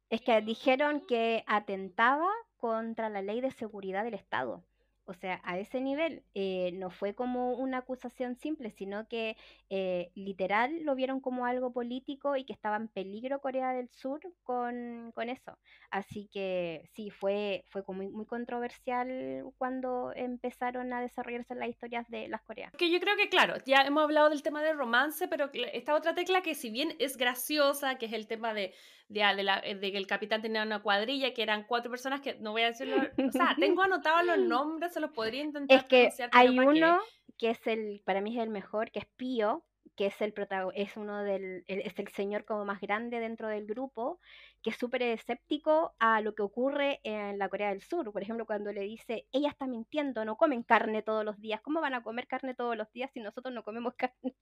[0.09, 4.63] es que dijeron que atentaba contra la ley de seguridad del Estado.
[5.09, 9.37] O sea, a ese nivel eh, no fue como una acusación simple, sino que
[9.69, 14.19] eh, literal lo vieron como algo político y que estaba en peligro Corea del Sur
[14.43, 15.57] con, eso.
[15.91, 22.27] Así que sí, fue, fue muy, muy controversial cuando empezaron a desarrollarse las historias de
[22.27, 22.75] las coreanas.
[22.75, 26.15] Que yo creo que, claro, ya hemos hablado del tema del romance, pero esta otra
[26.15, 28.73] tecla que si bien es graciosa, que es el tema de
[29.21, 32.51] Ah, de, de, que el capitán tenía una cuadrilla, que eran cuatro personas que no
[32.51, 35.77] voy a decirlo, o sea, tengo anotados los nombres, se los podría intentar.
[35.77, 36.99] Es que hay uno
[37.37, 39.63] que es el, para mí es el mejor, que es Pío,
[39.97, 40.33] que es el
[40.75, 44.19] es uno del, es el señor como más grande dentro del grupo,
[44.61, 48.13] que es súper escéptico a lo que ocurre en la Corea del Sur.
[48.13, 51.61] Por ejemplo, cuando le dice, ella está mintiendo, no comen carne todos los días.
[51.61, 54.35] ¿Cómo van a comer carne todos los días si nosotros no comemos carne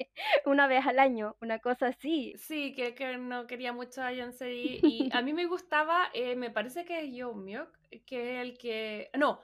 [0.45, 1.37] una vez al año?
[1.39, 2.33] Una cosa así.
[2.37, 4.81] Sí, que, que no quería mucho a Seri.
[4.83, 7.69] Y a mí me gustaba, eh, me parece que es Yo Myuk,
[8.05, 9.09] que es el que...
[9.17, 9.41] No,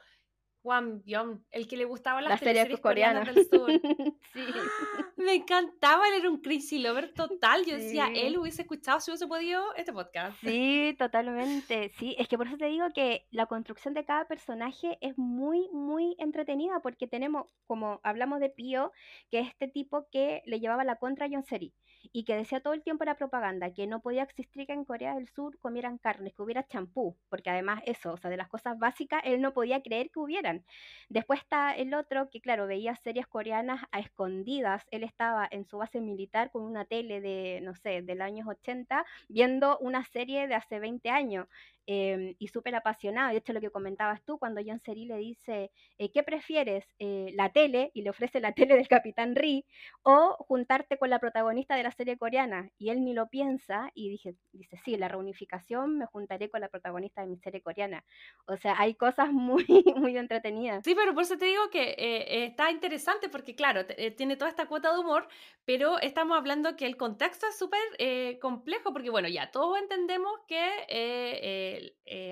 [0.62, 3.70] Juan Byung, el que le gustaba las, series coreanas del sur.
[4.34, 4.46] sí.
[5.18, 7.66] Me encantaba, él era un crazy lover total.
[7.66, 10.38] Yo decía, él hubiese escuchado si hubiese podido este podcast.
[10.42, 11.90] Sí, totalmente.
[11.90, 15.70] Sí, es que por eso te digo que la construcción de cada personaje es muy,
[15.72, 18.92] muy entretenida porque tenemos, como hablamos de Pío,
[19.30, 21.74] que es este tipo que le llevaba la contra a John Seri
[22.12, 25.16] y que decía todo el tiempo la propaganda que no podía existir que en Corea
[25.16, 28.78] del Sur comieran carnes, que hubiera champú, porque además eso, o sea, de las cosas
[28.80, 30.66] básicas, él no podía creer que hubieran.
[31.10, 35.78] Después está el otro que, claro, veía series coreanas a escondidas, él estaba en su
[35.78, 40.56] base militar con una tele de, no sé, del años 80, viendo una serie de
[40.56, 41.48] hace 20 años.
[41.86, 43.32] Em, y súper apasionado.
[43.32, 46.86] De hecho, lo que comentabas tú, cuando John Seri le dice, eh, ¿qué prefieres?
[47.00, 47.92] Eh, ¿La tele?
[47.94, 49.66] Y le ofrece la tele del Capitán Ri,
[50.04, 52.70] o juntarte con la protagonista de la serie coreana.
[52.78, 56.70] Y él ni lo piensa y dije, dice, sí, la reunificación me juntaré con la
[56.70, 58.04] protagonista de mi serie coreana.
[58.48, 59.66] O sea, hay cosas muy,
[59.96, 60.82] muy entretenidas entretenida.
[60.84, 64.50] Sí, pero por eso te digo que eh, está interesante porque, claro, eh, tiene toda
[64.50, 65.28] esta cuota de humor,
[65.66, 70.32] pero estamos hablando que el contexto es súper eh, complejo porque, bueno, ya todos entendemos
[70.48, 71.71] que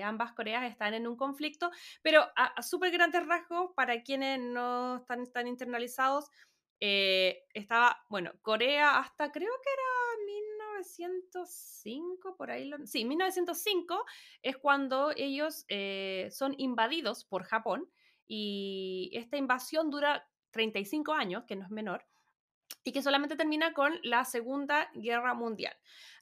[0.02, 1.70] ambas Coreas están en un conflicto,
[2.02, 6.30] pero a, súper grandes rasgos, para quienes no están tan internalizados,
[6.80, 9.82] estaba, bueno, Corea hasta creo que era
[10.72, 14.04] 1905, por ahí, lo, sí, 1905
[14.42, 15.66] es cuando ellos
[16.30, 17.90] son invadidos por Japón
[18.32, 22.06] y esta invasión dura 35 años, que no es menor,
[22.84, 25.76] y que solamente termina con la Segunda Guerra Mundial.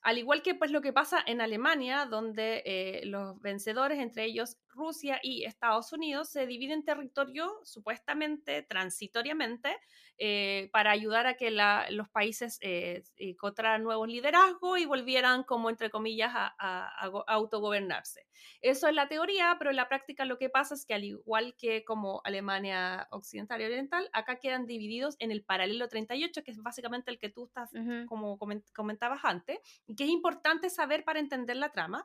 [0.09, 4.57] Al igual que pues lo que pasa en Alemania, donde eh, los vencedores, entre ellos
[4.71, 9.77] Rusia y Estados Unidos, se dividen territorio supuestamente, transitoriamente,
[10.17, 15.91] eh, para ayudar a que los países eh, encontraran nuevos liderazgos y volvieran como, entre
[15.91, 16.89] comillas, a,
[17.27, 18.27] autogobernarse.
[18.61, 21.55] Eso es la teoría, pero en la práctica lo que pasa es que al igual
[21.57, 26.63] que como Alemania Occidental y Oriental, acá quedan divididos en el paralelo 38, que es
[26.63, 27.71] básicamente el que tú estás,
[28.07, 32.05] como comentabas antes, y que es importante saber para entender la trama.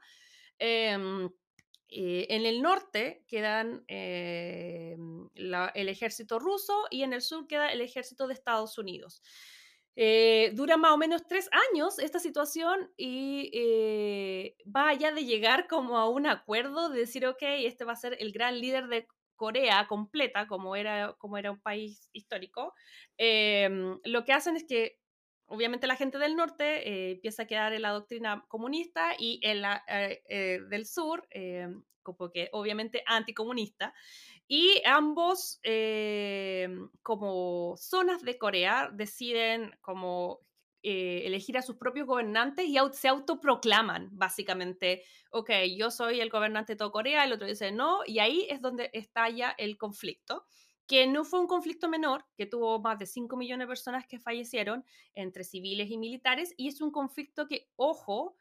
[0.57, 1.29] Em,
[1.89, 4.97] eh, en el norte quedan eh,
[5.35, 9.21] el ejército ruso y en el sur queda el ejército de Estados Unidos.
[9.95, 13.51] Eh, dura más o menos tres años esta situación y
[14.75, 18.17] va allá de llegar como a un acuerdo de decir, ok, este va a ser
[18.19, 22.73] el gran líder de Corea completa, como era, como era un país histórico.
[23.17, 25.02] Em, lo que hacen es que
[25.53, 29.61] obviamente la gente del norte eh, empieza a quedar en la doctrina comunista y en
[29.61, 31.27] la eh, eh, del sur,
[32.01, 33.93] como que obviamente anticomunista.
[34.47, 35.61] Y ambos,
[37.01, 40.41] como zonas de Corea, deciden como
[40.81, 46.77] elegir a sus propios gobernantes y se autoproclaman, básicamente, ok, yo soy el gobernante de
[46.77, 50.45] toda Corea, el otro dice no, y ahí es donde estalla el conflicto
[50.88, 54.19] que no fue un conflicto menor, que tuvo más de 5 millones de personas que
[54.19, 58.36] fallecieron entre civiles y militares, y es un conflicto que, ojo,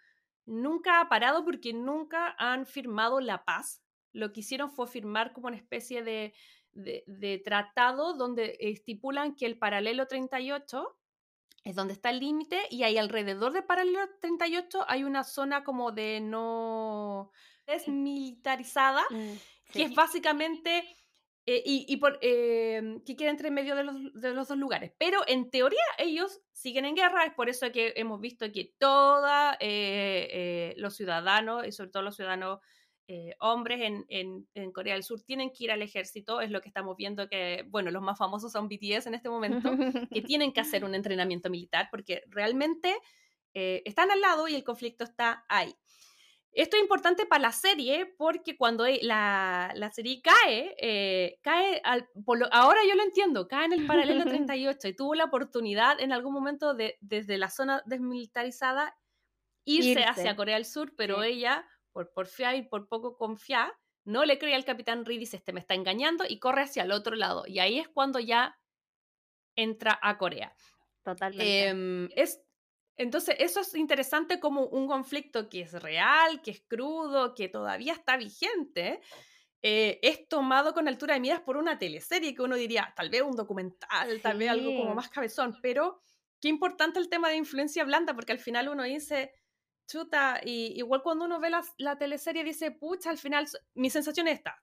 [0.44, 3.82] nunca ha parado porque nunca han firmado la paz.
[4.12, 6.34] Lo que hicieron fue firmar como una especie de,
[6.74, 10.96] de, tratado donde estipulan que el paralelo 38
[11.64, 15.92] es donde está el límite y ahí alrededor del paralelo 38 hay una zona como
[15.92, 17.30] de no
[17.66, 20.84] desmilitarizada, mm, que es básicamente
[21.44, 24.92] eh, y, por, em, que queda entre medio de los, de los, dos lugares.
[24.96, 29.28] Pero en teoría ellos siguen en guerra, es por eso que hemos visto que todos
[29.58, 32.60] eh, eh, los ciudadanos, y sobre todo los ciudadanos
[33.40, 36.68] hombres en, en, en, Corea del Sur, tienen que ir al ejército, es lo que
[36.68, 39.70] estamos viendo que, bueno, los más famosos son BTS en este momento,
[40.10, 42.96] que tienen que hacer un entrenamiento militar porque realmente
[43.52, 45.74] están al lado y el conflicto está ahí.
[46.54, 51.80] Esto es importante para la serie porque cuando e, la, la serie cae, eh, cae
[51.82, 52.08] al,
[52.50, 54.24] ahora yo lo entiendo, cae en el paralelo
[54.56, 58.94] 38 y tuvo la oportunidad en algún momento de desde la zona desmilitarizada
[59.64, 63.72] irse, hacia Corea del Sur, pero ella, por porfiar y por poco confiar,
[64.04, 66.82] no le cree al capitán Reed y dice, este me está engañando y corre hacia
[66.82, 67.44] el otro lado.
[67.46, 68.58] Y ahí es cuando ya
[69.56, 70.54] entra a Corea.
[71.02, 71.66] Totalmente.
[71.66, 72.42] Em, es,
[72.96, 77.94] entonces, eso es interesante como un conflicto que es real, que es crudo, que todavía
[77.94, 79.00] está vigente,
[79.62, 83.22] eh, es tomado con altura de miras por una teleserie que uno diría, tal vez
[83.22, 86.02] un documental, tal vez algo como más cabezón, pero
[86.40, 89.32] qué importante el tema de influencia blanda, porque al final uno dice,
[89.86, 94.28] chuta, y igual cuando uno ve la, la teleserie dice, pucha, al final mi sensación
[94.28, 94.62] es esta,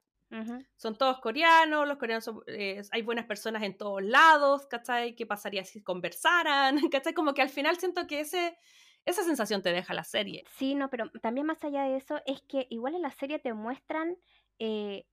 [0.75, 5.15] son todos coreanos, los coreanos eh, hay buenas personas en todos lados, ¿cachai?
[5.15, 6.77] ¿Qué pasaría si conversaran?
[6.91, 7.13] ¿Cachai?
[7.13, 8.57] Como que al final siento que ese,
[9.05, 10.43] esa sensación te deja la serie.
[10.57, 13.53] Sí, no, pero también más allá de eso es que igual en la serie te
[13.53, 14.17] muestran
[14.59, 15.05] eh,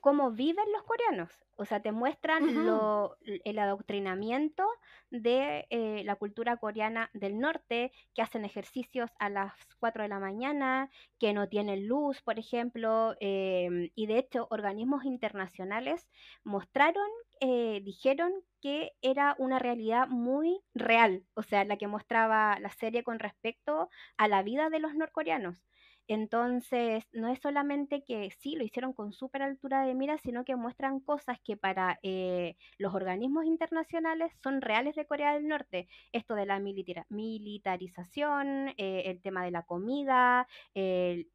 [0.00, 1.30] cómo viven los coreanos.
[1.56, 4.64] O sea, te muestran lo, el adoctrinamiento
[5.10, 10.20] de eh, la cultura coreana del norte, que hacen ejercicios a las 4 de la
[10.20, 16.08] mañana, que no tienen luz, por ejemplo, em, y de hecho organismos internacionales
[16.44, 17.08] mostraron,
[17.40, 23.02] eh, dijeron que era una realidad muy real, o sea, la que mostraba la serie
[23.04, 25.64] con respecto a la vida de los norcoreanos.
[26.08, 30.56] Entonces, no es solamente que sí lo hicieron con súper altura de mira, sino que
[30.56, 35.86] muestran cosas que para eh, los organismos internacionales son reales de Corea del Norte.
[36.12, 41.26] Esto de la militarización, eh, el tema de la comida, eh,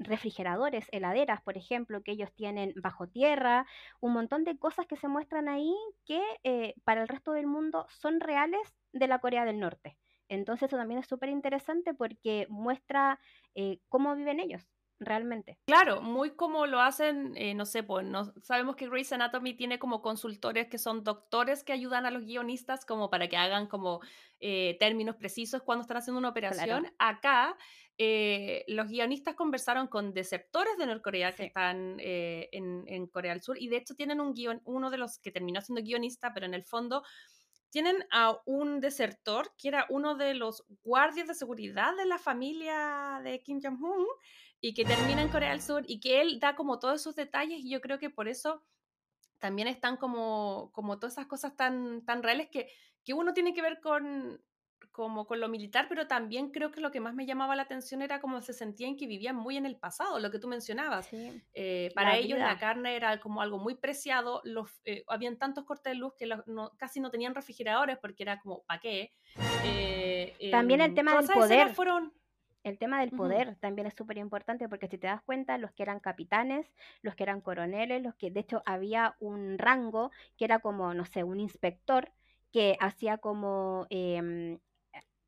[0.00, 3.66] refrigeradores, heladeras, por ejemplo, que ellos tienen bajo tierra,
[4.00, 5.74] un montón de cosas que se muestran ahí
[6.04, 6.20] que
[6.84, 8.60] para el resto del mundo son reales
[8.92, 9.96] de la Corea del Norte.
[10.28, 13.18] Entonces eso también es súper interesante porque muestra
[13.54, 14.66] eh, cómo viven ellos.
[15.00, 15.58] realmente.
[15.66, 19.78] Claro, muy como lo hacen, eh, no sé, pues no, sabemos que Grey's Anatomy tiene
[19.78, 24.00] como consultores que son doctores que ayudan a los guionistas como para que hagan como
[24.40, 26.92] eh, términos precisos cuando están haciendo una operación.
[26.98, 27.56] Acá
[27.96, 33.56] eh, los guionistas conversaron con desertores de Norcorea que están en, en, Corea del Sur
[33.60, 36.54] y de hecho tienen un guion, uno de los que terminó siendo guionista, pero en
[36.54, 37.04] el fondo
[37.70, 43.20] tienen a un desertor que era uno de los guardias de seguridad de la familia
[43.22, 44.06] de Kim Jong-un
[44.60, 47.60] y que termina en Corea del Sur y que él da como todos esos detalles
[47.60, 48.64] y yo creo que por eso
[49.38, 52.68] también están como, como todas esas cosas tan, tan reales que,
[53.04, 54.42] que uno tiene que ver con,
[54.92, 58.02] como con lo militar, pero también creo que lo que más me llamaba la atención
[58.02, 61.08] era cómo se sentían que vivían muy en el pasado, lo que tú mencionabas.
[61.54, 65.92] Eh, para ellos la carne era como algo muy preciado, los, eh, habían tantos cortes
[65.92, 66.28] de luz que
[66.76, 69.12] casi no tenían refrigeradores porque era como, ¿para qué?
[69.64, 71.74] Eh, también el em, tema del poder.
[71.74, 72.12] Fueron,
[72.64, 75.82] el tema del poder también es súper importante porque si te das cuenta, los que
[75.82, 76.66] eran capitanes,
[77.02, 81.04] los que eran coroneles, los que de hecho había un rango que era como, no
[81.04, 82.12] sé, un inspector
[82.52, 84.58] que hacía como eh,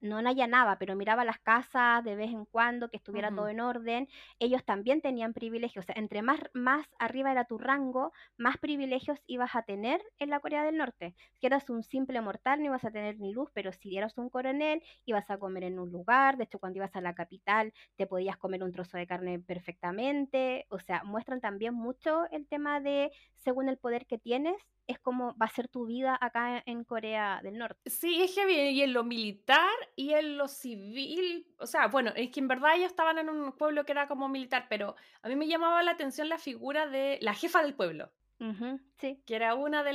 [0.00, 3.60] no la allanaba, pero miraba las casas de vez en cuando, que estuviera todo en
[3.60, 4.08] orden.
[4.38, 5.84] Ellos también tenían privilegios.
[5.84, 10.30] O sea, entre más, más arriba era tu rango, más privilegios ibas a tener en
[10.30, 11.14] la Corea del Norte.
[11.34, 14.30] Si eras un simple mortal, no ibas a tener ni luz, pero si eras un
[14.30, 16.36] coronel, ibas a comer en un lugar.
[16.36, 20.66] De hecho, cuando ibas a la capital, te podías comer un trozo de carne perfectamente.
[20.70, 24.56] O sea, muestran también mucho el tema de, según el poder que tienes,
[24.90, 27.80] es como va a ser tu vida acá en Corea del Norte.
[27.88, 32.12] Sí, es que bien, y en lo militar y en lo civil, o sea, bueno,
[32.16, 35.28] es que en verdad ellos estaban en un pueblo que era como militar, pero a
[35.28, 38.12] mí me llamaba la atención la figura de la jefa del pueblo.
[38.98, 39.22] sí.
[39.26, 39.90] Que era una de,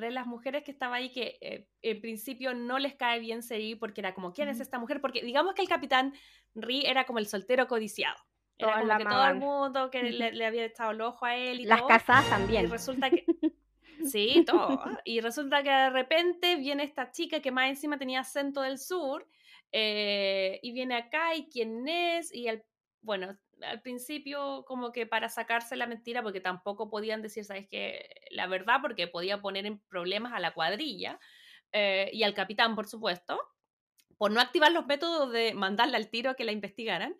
[0.00, 3.78] de las mujeres que estaba ahí que eh, en principio no les cae bien seguir
[3.78, 5.00] porque era como, ¿quién es esta mujer?
[5.00, 6.12] Porque digamos que el capitán
[6.54, 8.16] Ri era como el soltero codiciado.
[8.58, 11.64] Era como que todo el mundo que le, había echado el ojo a él y
[11.64, 12.64] Las casadas también.
[12.64, 13.24] Y resulta que
[14.04, 14.82] Sí, todo.
[15.04, 19.26] Y resulta que de repente viene esta chica que más encima tenía acento del sur
[19.72, 22.64] eh, y viene acá y quién es y el,
[23.02, 28.08] bueno, al principio como que para sacarse la mentira porque tampoco podían decir, sabes que
[28.30, 31.18] la verdad porque podía poner en problemas a la cuadrilla
[31.72, 33.40] eh, y al capitán, por supuesto,
[34.16, 37.16] por no activar los métodos de mandarla al tiro a que la investigaran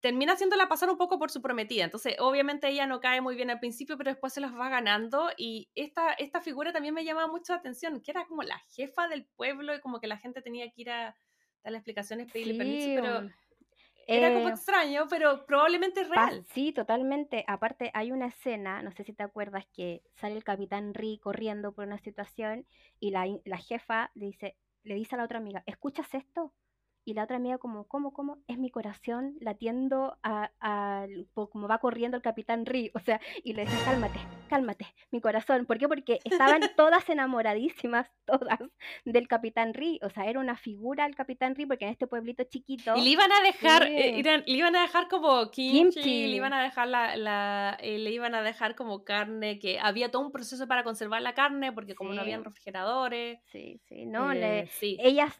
[0.00, 1.84] termina haciéndola pasar un poco por su prometida.
[1.84, 5.30] Entonces, obviamente ella no cae muy bien al principio, pero después se los va ganando.
[5.36, 9.08] Y esta, esta figura también me llama mucho la atención, que era como la jefa
[9.08, 11.16] del pueblo y como que la gente tenía que ir a
[11.62, 13.30] darle explicaciones, pedirle permiso, pero...
[14.10, 16.42] Era como eh, extraño, pero probablemente es real.
[16.54, 17.44] Sí, totalmente.
[17.46, 21.72] Aparte, hay una escena, no sé si te acuerdas, que sale el capitán Ri corriendo
[21.72, 22.66] por una situación
[23.00, 26.54] y la, la jefa le dice, le dice a la otra amiga, ¿escuchas esto?
[27.08, 28.36] Y la otra amiga como, ¿cómo, cómo?
[28.48, 32.90] Es mi corazón latiendo a, a, como va corriendo el capitán Ri.
[32.98, 34.18] O sea, y le dice, cálmate,
[34.50, 35.64] cálmate, mi corazón.
[35.64, 35.88] ¿Por qué?
[35.88, 38.58] Porque estaban todas enamoradísimas, todas,
[39.06, 40.00] del capitán Ri.
[40.02, 42.94] O sea, era una figura el capitán Ri, porque en este pueblito chiquito...
[42.94, 46.62] Y le iban a dejar, eh, le iban a dejar como kimchi, le iban a
[46.62, 50.68] dejar la, la eh, le iban a dejar como carne, que había todo un proceso
[50.68, 53.40] para conservar la carne, porque como no habían refrigeradores.
[53.46, 55.38] Sí, sí, no, le, eh, ellas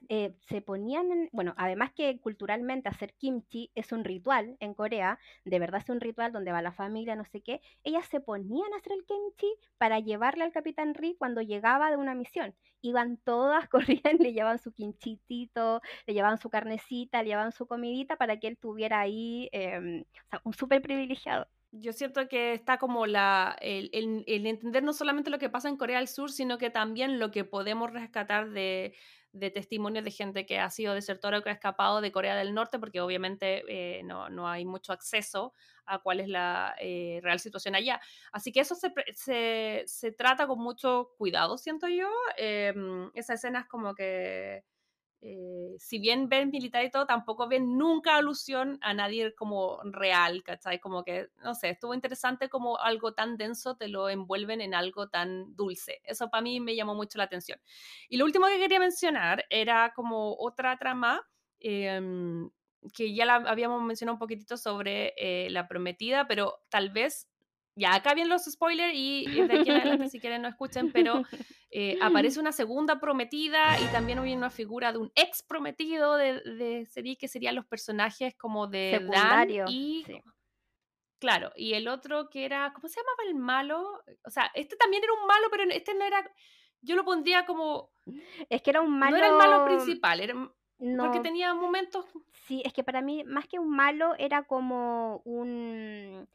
[0.49, 5.59] se ponían, en, bueno, además que culturalmente hacer kimchi es un ritual en Corea, de
[5.59, 8.77] verdad es un ritual donde va la familia, no sé qué, ellas se ponían a
[8.77, 12.55] hacer el kimchi para llevarle al capitán Ri cuando llegaba de una misión.
[12.81, 13.69] Iban todas,
[14.03, 18.47] corrían, le llevaban su kimchitito, le llevaban su carnecita, le llevaban su comidita para que
[18.47, 20.05] él tuviera ahí em,
[20.45, 21.49] un súper privilegiado.
[21.71, 25.77] Yo siento que está como la, el, el, entender no solamente lo que pasa en
[25.77, 28.95] Corea del Sur, sino que también lo que podemos rescatar de,
[29.33, 32.55] de testimonios de gente que ha sido desertora o que ha escapado de Corea del
[32.55, 35.53] Norte, porque obviamente eh, no, no, hay mucho acceso
[35.87, 38.01] a cuál es la eh, real situación allá.
[38.33, 42.09] Así que eso se, se, se, trata con mucho cuidado, siento yo.
[42.37, 42.74] Eh,
[43.14, 44.64] esa escena es como que
[45.21, 50.43] eh, si bien ven militar y todo, tampoco ven nunca alusión a nadie como real,
[50.45, 50.79] ¿cachai?
[50.79, 55.09] Como que, no sé, estuvo interesante como algo tan denso te lo envuelven en algo
[55.09, 56.01] tan dulce.
[56.05, 57.61] Eso para mí me llamó mucho la atención.
[58.09, 61.27] Y lo último que quería mencionar era como otra trama.
[61.61, 62.49] Em,
[62.95, 67.28] que ya la habíamos mencionado un poquitito sobre eh, la prometida, pero tal vez
[67.74, 71.23] ya acá vienen los spoilers y, de aquí adelante si quieren no escuchen, pero
[71.70, 76.40] eh, aparece una segunda prometida y también hay una figura de un ex prometido de,
[76.40, 80.05] de serie que serían los personajes como de Dan y...
[81.19, 84.05] Claro, y el otro que era, ¿cómo se llamaba el malo?
[84.24, 86.24] O sea, este también era un malo, pero este no era,
[86.81, 87.90] yo lo pondría como...
[88.49, 89.16] Es que era un malo...
[89.16, 90.35] No era el malo principal, era,
[90.78, 91.05] no.
[91.05, 92.07] Porque tenía momentos...
[92.47, 96.28] Sí, es que para mí, más que un malo, era como un,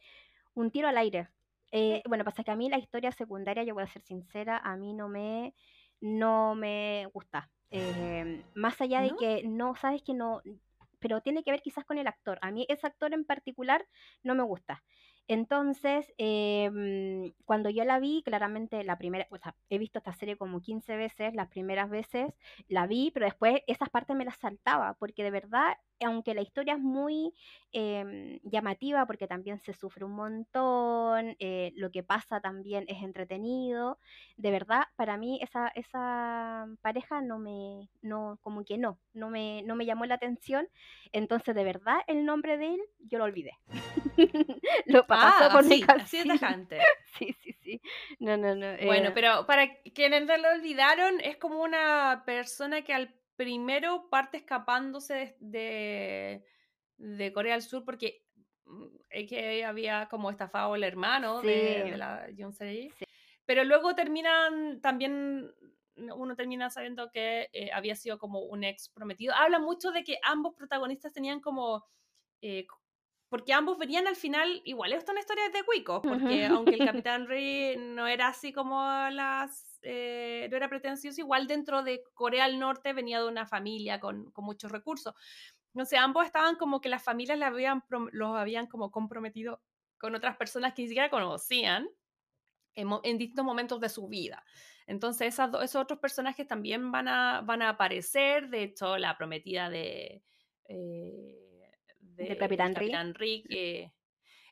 [0.53, 1.29] un tiro al aire.
[1.75, 4.77] Eh, bueno, pasa que a mí la historia secundaria, yo voy a ser sincera, a
[4.77, 5.55] mí no me,
[5.99, 7.49] no me gusta.
[7.71, 10.43] Em, más allá de que no, sabes que no,
[10.99, 12.37] pero tiene que ver quizás con el actor.
[12.43, 13.87] A mí ese actor en particular
[14.21, 14.83] no me gusta.
[15.27, 20.37] Entonces, em, cuando yo la vi, claramente la primera, o sea, he visto esta serie
[20.37, 22.33] como 15 veces, las primeras veces
[22.67, 26.73] la vi, pero después esas partes me las saltaba, porque de verdad, aunque la historia
[26.73, 27.33] es muy
[27.71, 33.99] em, llamativa, porque también se sufre un montón, eh, lo que pasa también es entretenido,
[34.37, 39.63] de verdad, para mí esa, esa pareja no me, no, como que no, no me,
[39.63, 40.67] no me llamó la atención,
[41.11, 43.51] entonces de verdad el nombre de él yo lo olvidé.
[44.85, 46.23] lo pasó Ah, por mi así, cabeza.
[46.27, 46.79] tajante.
[47.17, 47.81] Sí, sí, sí.
[48.19, 48.67] No, no, no.
[48.85, 53.13] Bueno, eh, pero para quienes no lo olvidaron, es como una persona que al
[53.43, 56.43] primero parte escapándose de,
[56.97, 58.23] de, de Corea del Sur porque
[58.65, 61.91] mm, es que había como estafado el hermano de, Sí.
[61.91, 63.05] de la Se Sí.
[63.45, 65.53] Pero luego terminan también,
[65.95, 69.33] uno termina sabiendo que eh, había sido como un ex prometido.
[69.35, 71.85] Habla mucho de que ambos protagonistas tenían como...
[72.41, 72.65] eh,
[73.33, 76.45] porque ambos venían al final, igual esto es una historia de cuicos, porque Ujú.
[76.45, 78.79] aunque el Capitán Ri no era así como
[79.09, 83.99] las, eh, no era pretencioso, igual dentro de Corea del Norte venía de una familia
[83.99, 85.15] con, con muchos recursos.
[85.73, 89.63] Entonces ambos estaban como que las familias habían, los habían como comprometido
[89.97, 91.87] con otras personas que ni siquiera conocían
[92.75, 94.43] en, en distintos momentos de su vida.
[94.87, 99.17] Entonces esas do- esos otros personajes también van a, van a aparecer, de hecho la
[99.17, 100.23] prometida de...
[100.69, 101.42] eh,
[102.17, 102.73] Del del Capitán.
[102.73, 103.91] Capitán Ri, que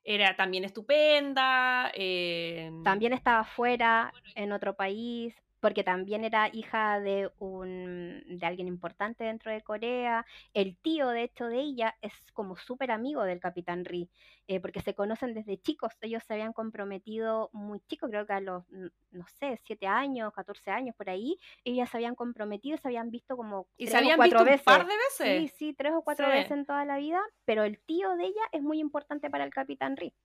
[0.03, 1.91] era también estupenda.
[1.93, 8.67] eh, También estaba fuera, en otro país, porque también era hija de un de alguien
[8.67, 10.25] importante dentro de Corea.
[10.53, 14.09] El tío, de hecho, de ella es como súper amigo del Capitán Ri,
[14.47, 15.93] eh, porque se conocen desde chicos.
[16.01, 18.65] Ellos se habían comprometido muy chicos, creo que a los,
[19.11, 21.37] no sé, 7 años, 14 años por ahí.
[21.63, 24.43] Ellas se habían comprometido, se habían visto como y se tres o habían cuatro visto
[24.45, 24.63] un veces.
[24.63, 25.51] par de Sí, veces.
[25.55, 26.31] sí, tres o cuatro Sí.
[26.31, 29.51] veces en toda la vida, pero el tío de ella es muy importante para el
[29.51, 30.15] Capitán Ri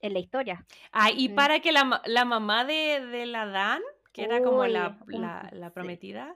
[0.00, 0.66] en la historia.
[0.92, 1.30] Ah, y Mm.
[1.30, 3.82] para que la, la mamá de, de la Dan,
[4.16, 4.98] que era como la,
[5.52, 6.34] la, prometida,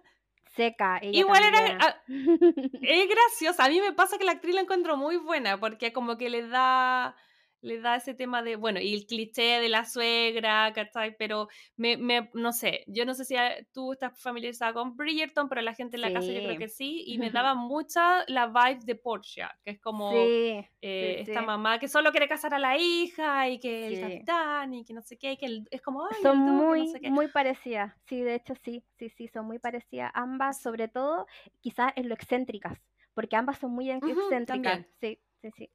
[0.55, 1.78] Seca, ella igual era...
[1.81, 3.65] ah, es graciosa.
[3.65, 6.47] A mí me pasa que la actriz la encuentro muy buena porque como que le
[6.47, 7.16] da
[7.62, 11.16] le da ese tema de, bueno, y el cliché de la suegra, ¿cachai?
[11.18, 15.48] Pero me, me no sé, yo no sé si ah, tú estás familiarizada con Bridgerton,
[15.48, 18.46] pero la gente en la casa yo creo que sí, y me daba mucha la
[18.46, 22.54] vibe de Portia, que es como Sí, eh, sí, esta mamá que solo quiere casar
[22.54, 25.68] a la hija y que el capitán y que no sé qué, y que el-
[25.70, 27.10] es como, ay, Son el duque, no muy, sé qué.
[27.10, 27.94] muy parecidas.
[28.06, 31.26] Sí, de hecho sí, sí, sí, son muy parecidas ambas, sobre todo
[31.60, 32.78] quizás en lo excéntricas,
[33.14, 34.46] porque ambas son muy excéntricas.
[34.46, 34.86] también.
[35.00, 35.70] Sí, sí, sí.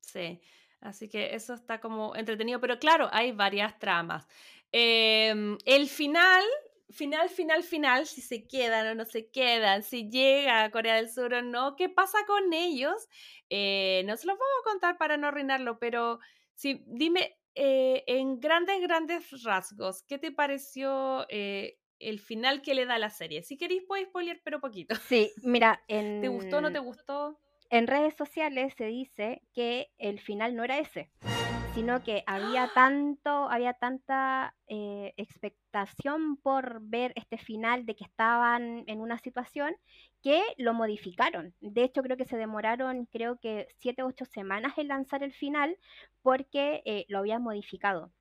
[0.00, 0.40] Sí,
[0.84, 4.26] así que eso está como entretenido, pero claro, hay varias tramas.
[4.72, 6.44] Em, el final,
[6.90, 11.10] final, final, final, si se quedan o no se quedan, si llega a Corea del
[11.10, 13.08] Sur o no, ¿qué pasa con ellos?
[13.50, 16.20] Eh, no se los vamos a contar para no arruinarlo, pero
[16.54, 22.84] sí, dime eh, en grandes, grandes rasgos, ¿qué te pareció eh, el final que le
[22.84, 23.42] da la serie?
[23.42, 24.94] Si queréis, podéis spoiler, pero poquito.
[25.08, 25.82] Sí, mira,
[26.20, 27.40] ¿Te gustó o no te gustó?
[27.74, 31.10] En redes sociales se dice que el final no era ese,
[31.74, 38.84] sino que había tanto, había tanta eh, expectación por ver este final de que estaban
[38.86, 39.74] en una situación
[40.22, 41.52] que lo modificaron.
[41.60, 45.32] De hecho, creo que se demoraron, creo que siete o ocho semanas en lanzar el
[45.32, 45.76] final
[46.22, 48.12] porque eh, lo habían modificado.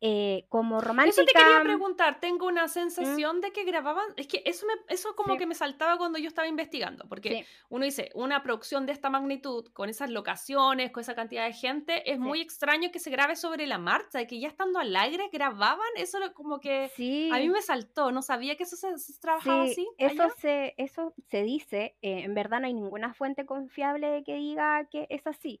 [0.00, 2.68] Eh, como Eso te quería romántica, preguntar, tengo una ¿Mm?
[2.68, 6.18] sensación de que grababan, es que eso, me, eso como sí, que me saltaba cuando
[6.18, 10.92] yo estaba investigando, porque sí, uno dice, una producción de esta magnitud, con esas locaciones,
[10.92, 12.22] con esa cantidad de gente, es sí.
[12.22, 15.88] muy extraño que se grabe sobre la marcha, y que ya estando al aire grababan,
[15.96, 16.92] eso como que
[17.30, 20.34] a mí me saltó, no sabía que eso se, se trabajaba Sí, así eso allá.
[20.40, 25.06] se, eso se dice, eh, en verdad no hay ninguna fuente confiable que diga que
[25.10, 25.60] es así,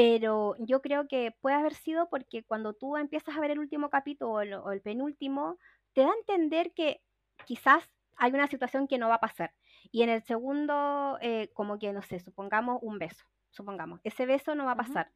[0.00, 3.90] pero yo creo que puede haber sido porque cuando tú empiezas a ver el último
[3.90, 5.58] capítulo o el, o el penúltimo,
[5.92, 7.02] te da a entender que
[7.44, 7.84] quizás
[8.16, 9.52] hay una situación que no va a pasar.
[9.92, 14.54] Y en el segundo, eh, como que, no sé, supongamos un beso, supongamos, ese beso
[14.54, 15.12] no va a pasar,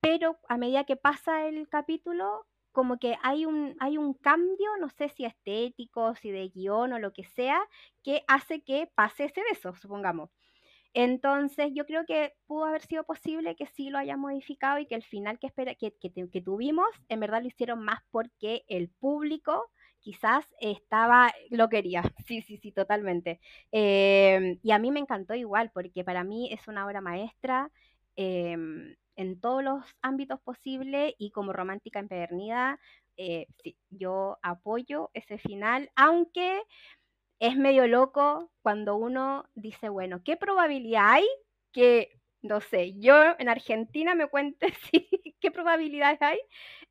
[0.00, 4.88] pero a medida que pasa el capítulo, como que hay un, hay un cambio, no
[4.88, 7.60] sé si estético, si de guion o lo que sea,
[8.02, 10.30] que hace que pase ese beso, supongamos.
[10.94, 14.94] Entonces, yo creo que pudo haber sido posible que sí lo hayan modificado y que
[14.94, 19.70] el final que, espera, que, que, tuvimos, en verdad lo hicieron más porque el público
[19.98, 23.40] quizás estaba, lo quería, sí, sí, sí, totalmente.
[23.72, 27.70] Em, y a mí me encantó igual, porque para mí es una obra maestra
[28.14, 32.78] em, en todos los ámbitos posibles y como romántica empedernida,
[33.16, 36.62] eh, sí, yo apoyo ese final, aunque
[37.38, 41.26] es medio loco cuando uno dice, bueno, ¿qué probabilidad hay
[41.72, 44.72] que, no sé, yo en Argentina me cuente
[45.40, 46.38] qué probabilidades hay,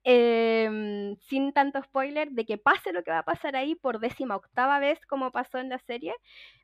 [0.04, 4.36] em, sin tanto spoiler, de que pase lo que va a pasar ahí por décima
[4.36, 6.14] octava vez como pasó en la serie?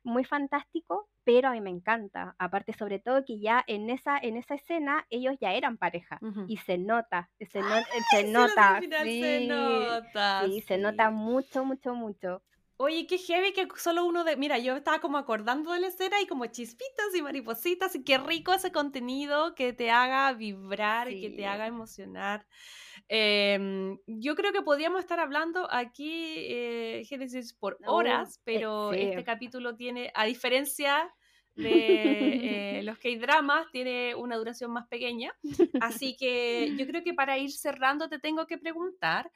[0.04, 2.34] Muy fantástico, pero a mí me encanta.
[2.38, 6.58] Aparte, sobre todo que ya en esa, en esa escena ellos ya eran pareja y
[6.58, 10.00] se nota, se, se nota, sí, se nota,
[10.38, 12.42] sí, se nota mucho, mucho, mucho.
[12.82, 14.38] Oye, qué heavy que solo uno de.
[14.38, 18.16] Mira, yo estaba como acordando de la escena y como chispitas y maripositas, y qué
[18.16, 22.46] rico ese contenido que te haga vibrar y que te haga emocionar.
[23.06, 29.24] Em, yo creo que podríamos estar hablando aquí, eh, Génesis, por horas, eh, pero este
[29.24, 31.14] capítulo tiene, a diferencia
[31.54, 35.34] de eh, los K-dramas, tiene una duración más pequeña.
[35.80, 39.30] Así que yo creo que para ir cerrando te tengo que preguntar.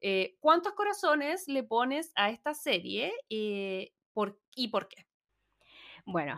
[0.00, 3.92] Eh, ¿Cuántos corazones le pones a esta serie eh,
[4.54, 5.06] y por qué?
[6.04, 6.36] Bueno,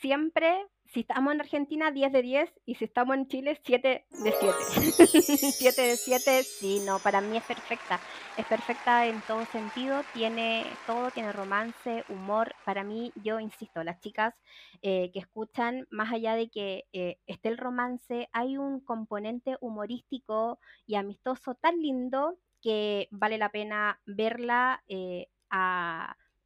[0.00, 4.32] siempre, si estamos en Argentina, 10 de 10, y si estamos en Chile, 7 de
[4.32, 5.52] 7.
[5.52, 7.98] 7 de 7, sí, no, para mí es perfecta.
[8.36, 12.54] Es perfecta en todo sentido, tiene todo, tiene romance, humor.
[12.64, 14.34] Para mí, yo insisto, las chicas
[14.82, 16.84] eh, que escuchan, más allá de que
[17.26, 24.00] esté el romance, hay un componente humorístico y amistoso tan lindo que vale la pena
[24.06, 25.28] verla eh,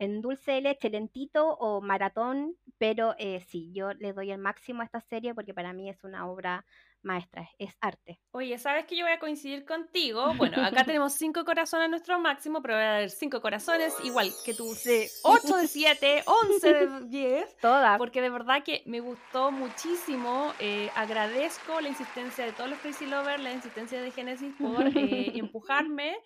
[0.00, 4.80] en dulce de leche, lentito o maratón, pero eh, sí, yo le doy el máximo
[4.80, 6.64] a esta serie porque para mí es una obra
[7.02, 8.18] maestra, es arte.
[8.30, 10.34] Oye, ¿sabes que yo voy a coincidir contigo?
[10.36, 14.54] Bueno, acá tenemos cinco corazones nuestro máximo, pero voy a dar cinco corazones, igual que
[14.54, 17.56] tú, 8 de 7, 11 de 10.
[17.60, 17.98] Todas.
[17.98, 20.52] Porque de verdad que me gustó muchísimo.
[20.60, 25.32] Eh, agradezco la insistencia de todos los Crazy Lovers, la insistencia de Genesis por eh,
[25.38, 26.16] empujarme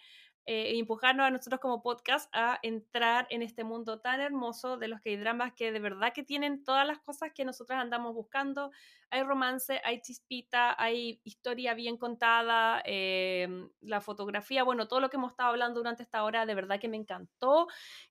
[0.46, 5.00] eh, empujarnos a nosotros como podcast a entrar en este mundo tan hermoso de los
[5.00, 8.70] que hay dramas que de verdad que tienen todas las cosas que nosotros andamos buscando.
[9.08, 15.16] Hay romance, hay chispita, hay historia bien contada, em, la fotografía, bueno, todo lo que
[15.16, 17.66] hemos estado hablando durante esta hora de verdad que me encantó.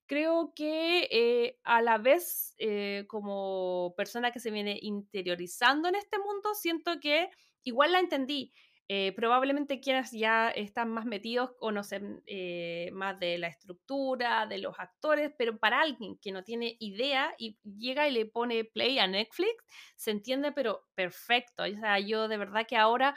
[0.06, 6.18] Creo que eh, a la vez eh, como persona que se viene interiorizando en este
[6.18, 7.30] mundo, siento que
[7.62, 8.52] igual la entendí.
[8.88, 14.78] Eh, probablemente quienes ya están más metidos conocen eh, más de la estructura, de los
[14.78, 19.06] actores, pero para alguien que no tiene idea y llega y le pone play a
[19.06, 19.64] Netflix,
[19.96, 21.62] se entiende, pero perfecto.
[21.62, 23.14] O sea, yo de verdad que ahora...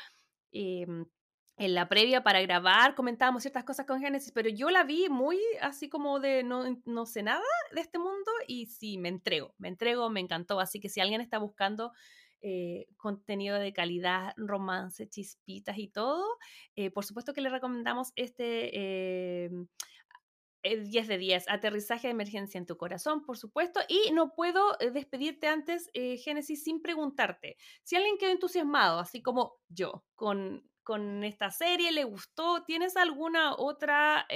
[0.51, 1.05] Em,
[1.57, 5.39] en la previa para grabar comentábamos ciertas cosas con Génesis, pero yo la vi muy
[5.61, 7.41] así como de no, no, sé nada
[7.71, 10.59] de este mundo y sí, me entrego, me entrego, me encantó.
[10.59, 11.93] Así que si alguien está buscando
[12.41, 16.23] eh, contenido de calidad, romance, chispitas y todo.
[16.75, 19.49] Eh, por supuesto que le recomendamos este...
[20.63, 23.79] 10 eh, de 10, aterrizaje de emergencia en tu corazón, por supuesto.
[23.87, 30.03] Y no puedo despedirte antes, Génesis, sin preguntarte si alguien quedó entusiasmado, así como yo,
[30.15, 34.27] con, con esta serie, le gustó, ¿tienes alguna otra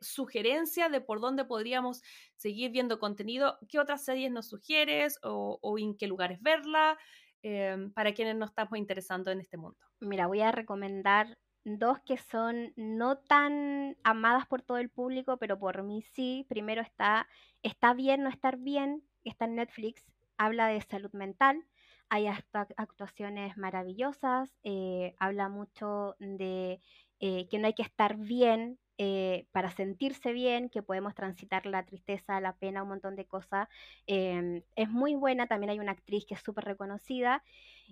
[0.00, 2.02] sugerencia de por dónde podríamos
[2.36, 3.58] seguir viendo contenido?
[3.68, 6.96] ¿Qué otras series nos sugieres o, o en qué lugares verla?
[7.42, 9.78] Em, para quienes nos estamos interesando en este mundo?
[10.00, 15.58] Mira, voy a recomendar dos que son no tan amadas por todo el público, pero
[15.58, 16.46] por mí sí.
[16.48, 17.26] Primero está
[17.62, 20.04] Está bien no estar bien, está en Netflix,
[20.36, 21.64] habla de salud mental.
[22.08, 26.80] Hay actuaciones maravillosas, eh, habla mucho de
[27.20, 31.84] eh, que no hay que estar bien eh, para sentirse bien, que podemos transitar la
[31.84, 33.68] tristeza, la pena, un montón de cosas.
[34.06, 37.42] Em, es muy buena, también hay una actriz que es súper reconocida.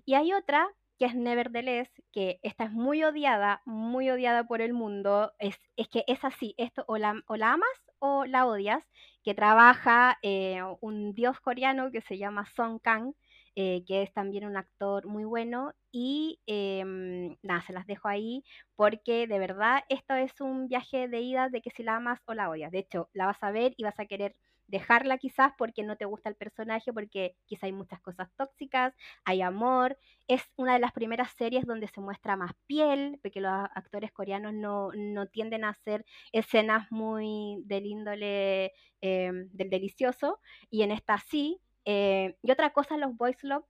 [0.04, 0.68] Y hay otra
[1.00, 5.32] que es Nevertheless, que esta es muy odiada, muy odiada por el mundo.
[5.40, 7.70] Es, es que es así, esto o la, o la amas
[8.00, 8.84] o la odias,
[9.24, 13.14] que trabaja eh, un dios coreano que se llama Song Kang,
[13.56, 15.72] eh, que es también un actor muy bueno.
[15.92, 18.44] Y em, nada, se las dejo ahí
[18.76, 22.34] porque de verdad esto es un viaje de ida de que si la amas o
[22.34, 22.70] la odias.
[22.72, 24.36] De hecho, la vas a ver y vas a querer
[24.70, 28.94] dejarla quizás porque no te gusta el personaje, porque quizá hay muchas cosas tóxicas,
[29.24, 29.98] hay amor.
[30.28, 34.54] Es una de las primeras series donde se muestra más piel, porque los actores coreanos
[34.54, 40.40] no, no tienden a hacer escenas muy del índole em, del delicioso,
[40.70, 43.64] y en esta sí, eh, y otra cosa, los voice love,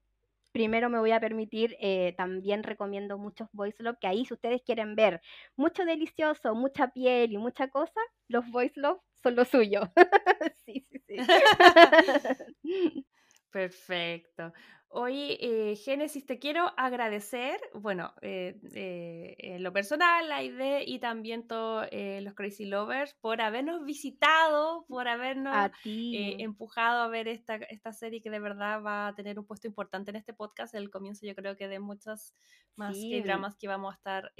[0.51, 4.61] primero me voy a permitir, eh, también recomiendo muchos voice love, que ahí si ustedes
[4.63, 5.21] quieren ver
[5.55, 9.81] mucho delicioso, mucha piel y mucha cosa, los voice love son lo suyo.
[10.65, 10.85] sí,
[11.15, 12.55] sí.
[13.51, 14.53] Perfecto.
[14.93, 20.99] Hoy, eh, Génesis, te quiero agradecer, bueno, eh, eh, en lo personal, la idea y
[20.99, 27.93] también todos los Crazy Lovers por habernos visitado, por habernos empujado a ver esta, esta
[27.93, 30.75] serie que de verdad va a tener un puesto importante en este podcast.
[30.75, 32.35] El comienzo yo creo que de muchas
[32.75, 34.33] más dramas que vamos a estar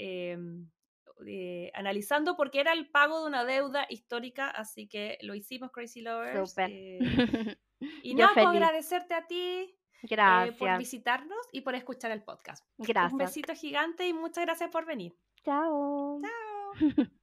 [1.26, 6.00] em, analizando porque era el pago de una deuda histórica, así que lo hicimos Crazy
[6.00, 6.54] Lovers.
[8.02, 10.56] y no, agradecerte a ti Gracias.
[10.56, 12.66] por visitarnos y por escuchar el podcast.
[12.78, 13.12] Gracias.
[13.12, 15.16] Un besito gigante y muchas gracias por venir.
[15.44, 16.20] Chao.
[16.20, 17.06] Chao.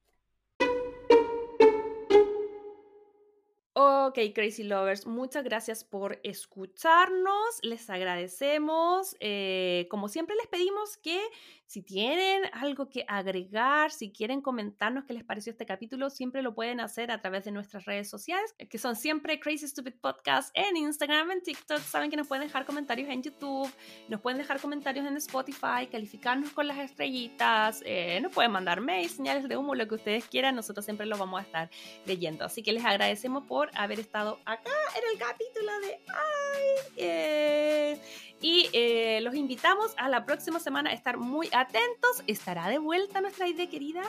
[3.82, 9.16] Ok, Crazy Lovers, muchas gracias por escucharnos, les agradecemos.
[9.20, 11.22] Eh, como siempre les pedimos que
[11.70, 16.52] si tienen algo que agregar, si quieren comentarnos qué les pareció este capítulo, siempre lo
[16.52, 20.76] pueden hacer a través de nuestras redes sociales, que son siempre Crazy Stupid Podcast en
[20.76, 21.78] Instagram, en TikTok.
[21.78, 23.72] Saben que nos pueden dejar comentarios en YouTube,
[24.08, 29.12] nos pueden dejar comentarios en Spotify, calificarnos con las estrellitas, eh, nos pueden mandar mails,
[29.12, 30.56] señales de humo, lo que ustedes quieran.
[30.56, 31.70] Nosotros siempre lo vamos a estar
[32.04, 32.44] leyendo.
[32.44, 36.94] Así que les agradecemos por haber estado acá en el capítulo de Ay.
[36.96, 38.00] Eh,
[38.40, 42.22] y eh, los invitamos a la próxima semana a estar muy atentos.
[42.26, 44.02] ¿Estará de vuelta nuestra idea querida?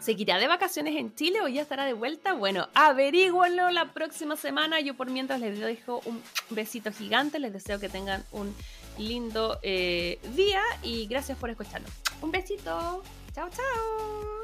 [0.00, 2.32] ¿Seguirá de vacaciones en Chile o ya estará de vuelta?
[2.32, 4.80] Bueno, averíguenlo la próxima semana.
[4.80, 7.38] Yo por mientras les dejo un besito gigante.
[7.38, 8.52] Les deseo que tengan un
[8.98, 11.90] lindo eh, día y gracias por escucharnos.
[12.20, 13.02] Un besito.
[13.32, 14.42] Chao, chao.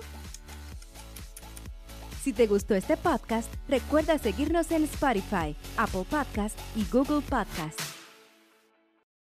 [2.22, 7.97] Si te gustó este podcast, recuerda seguirnos en Spotify, Apple Podcast y Google Podcast.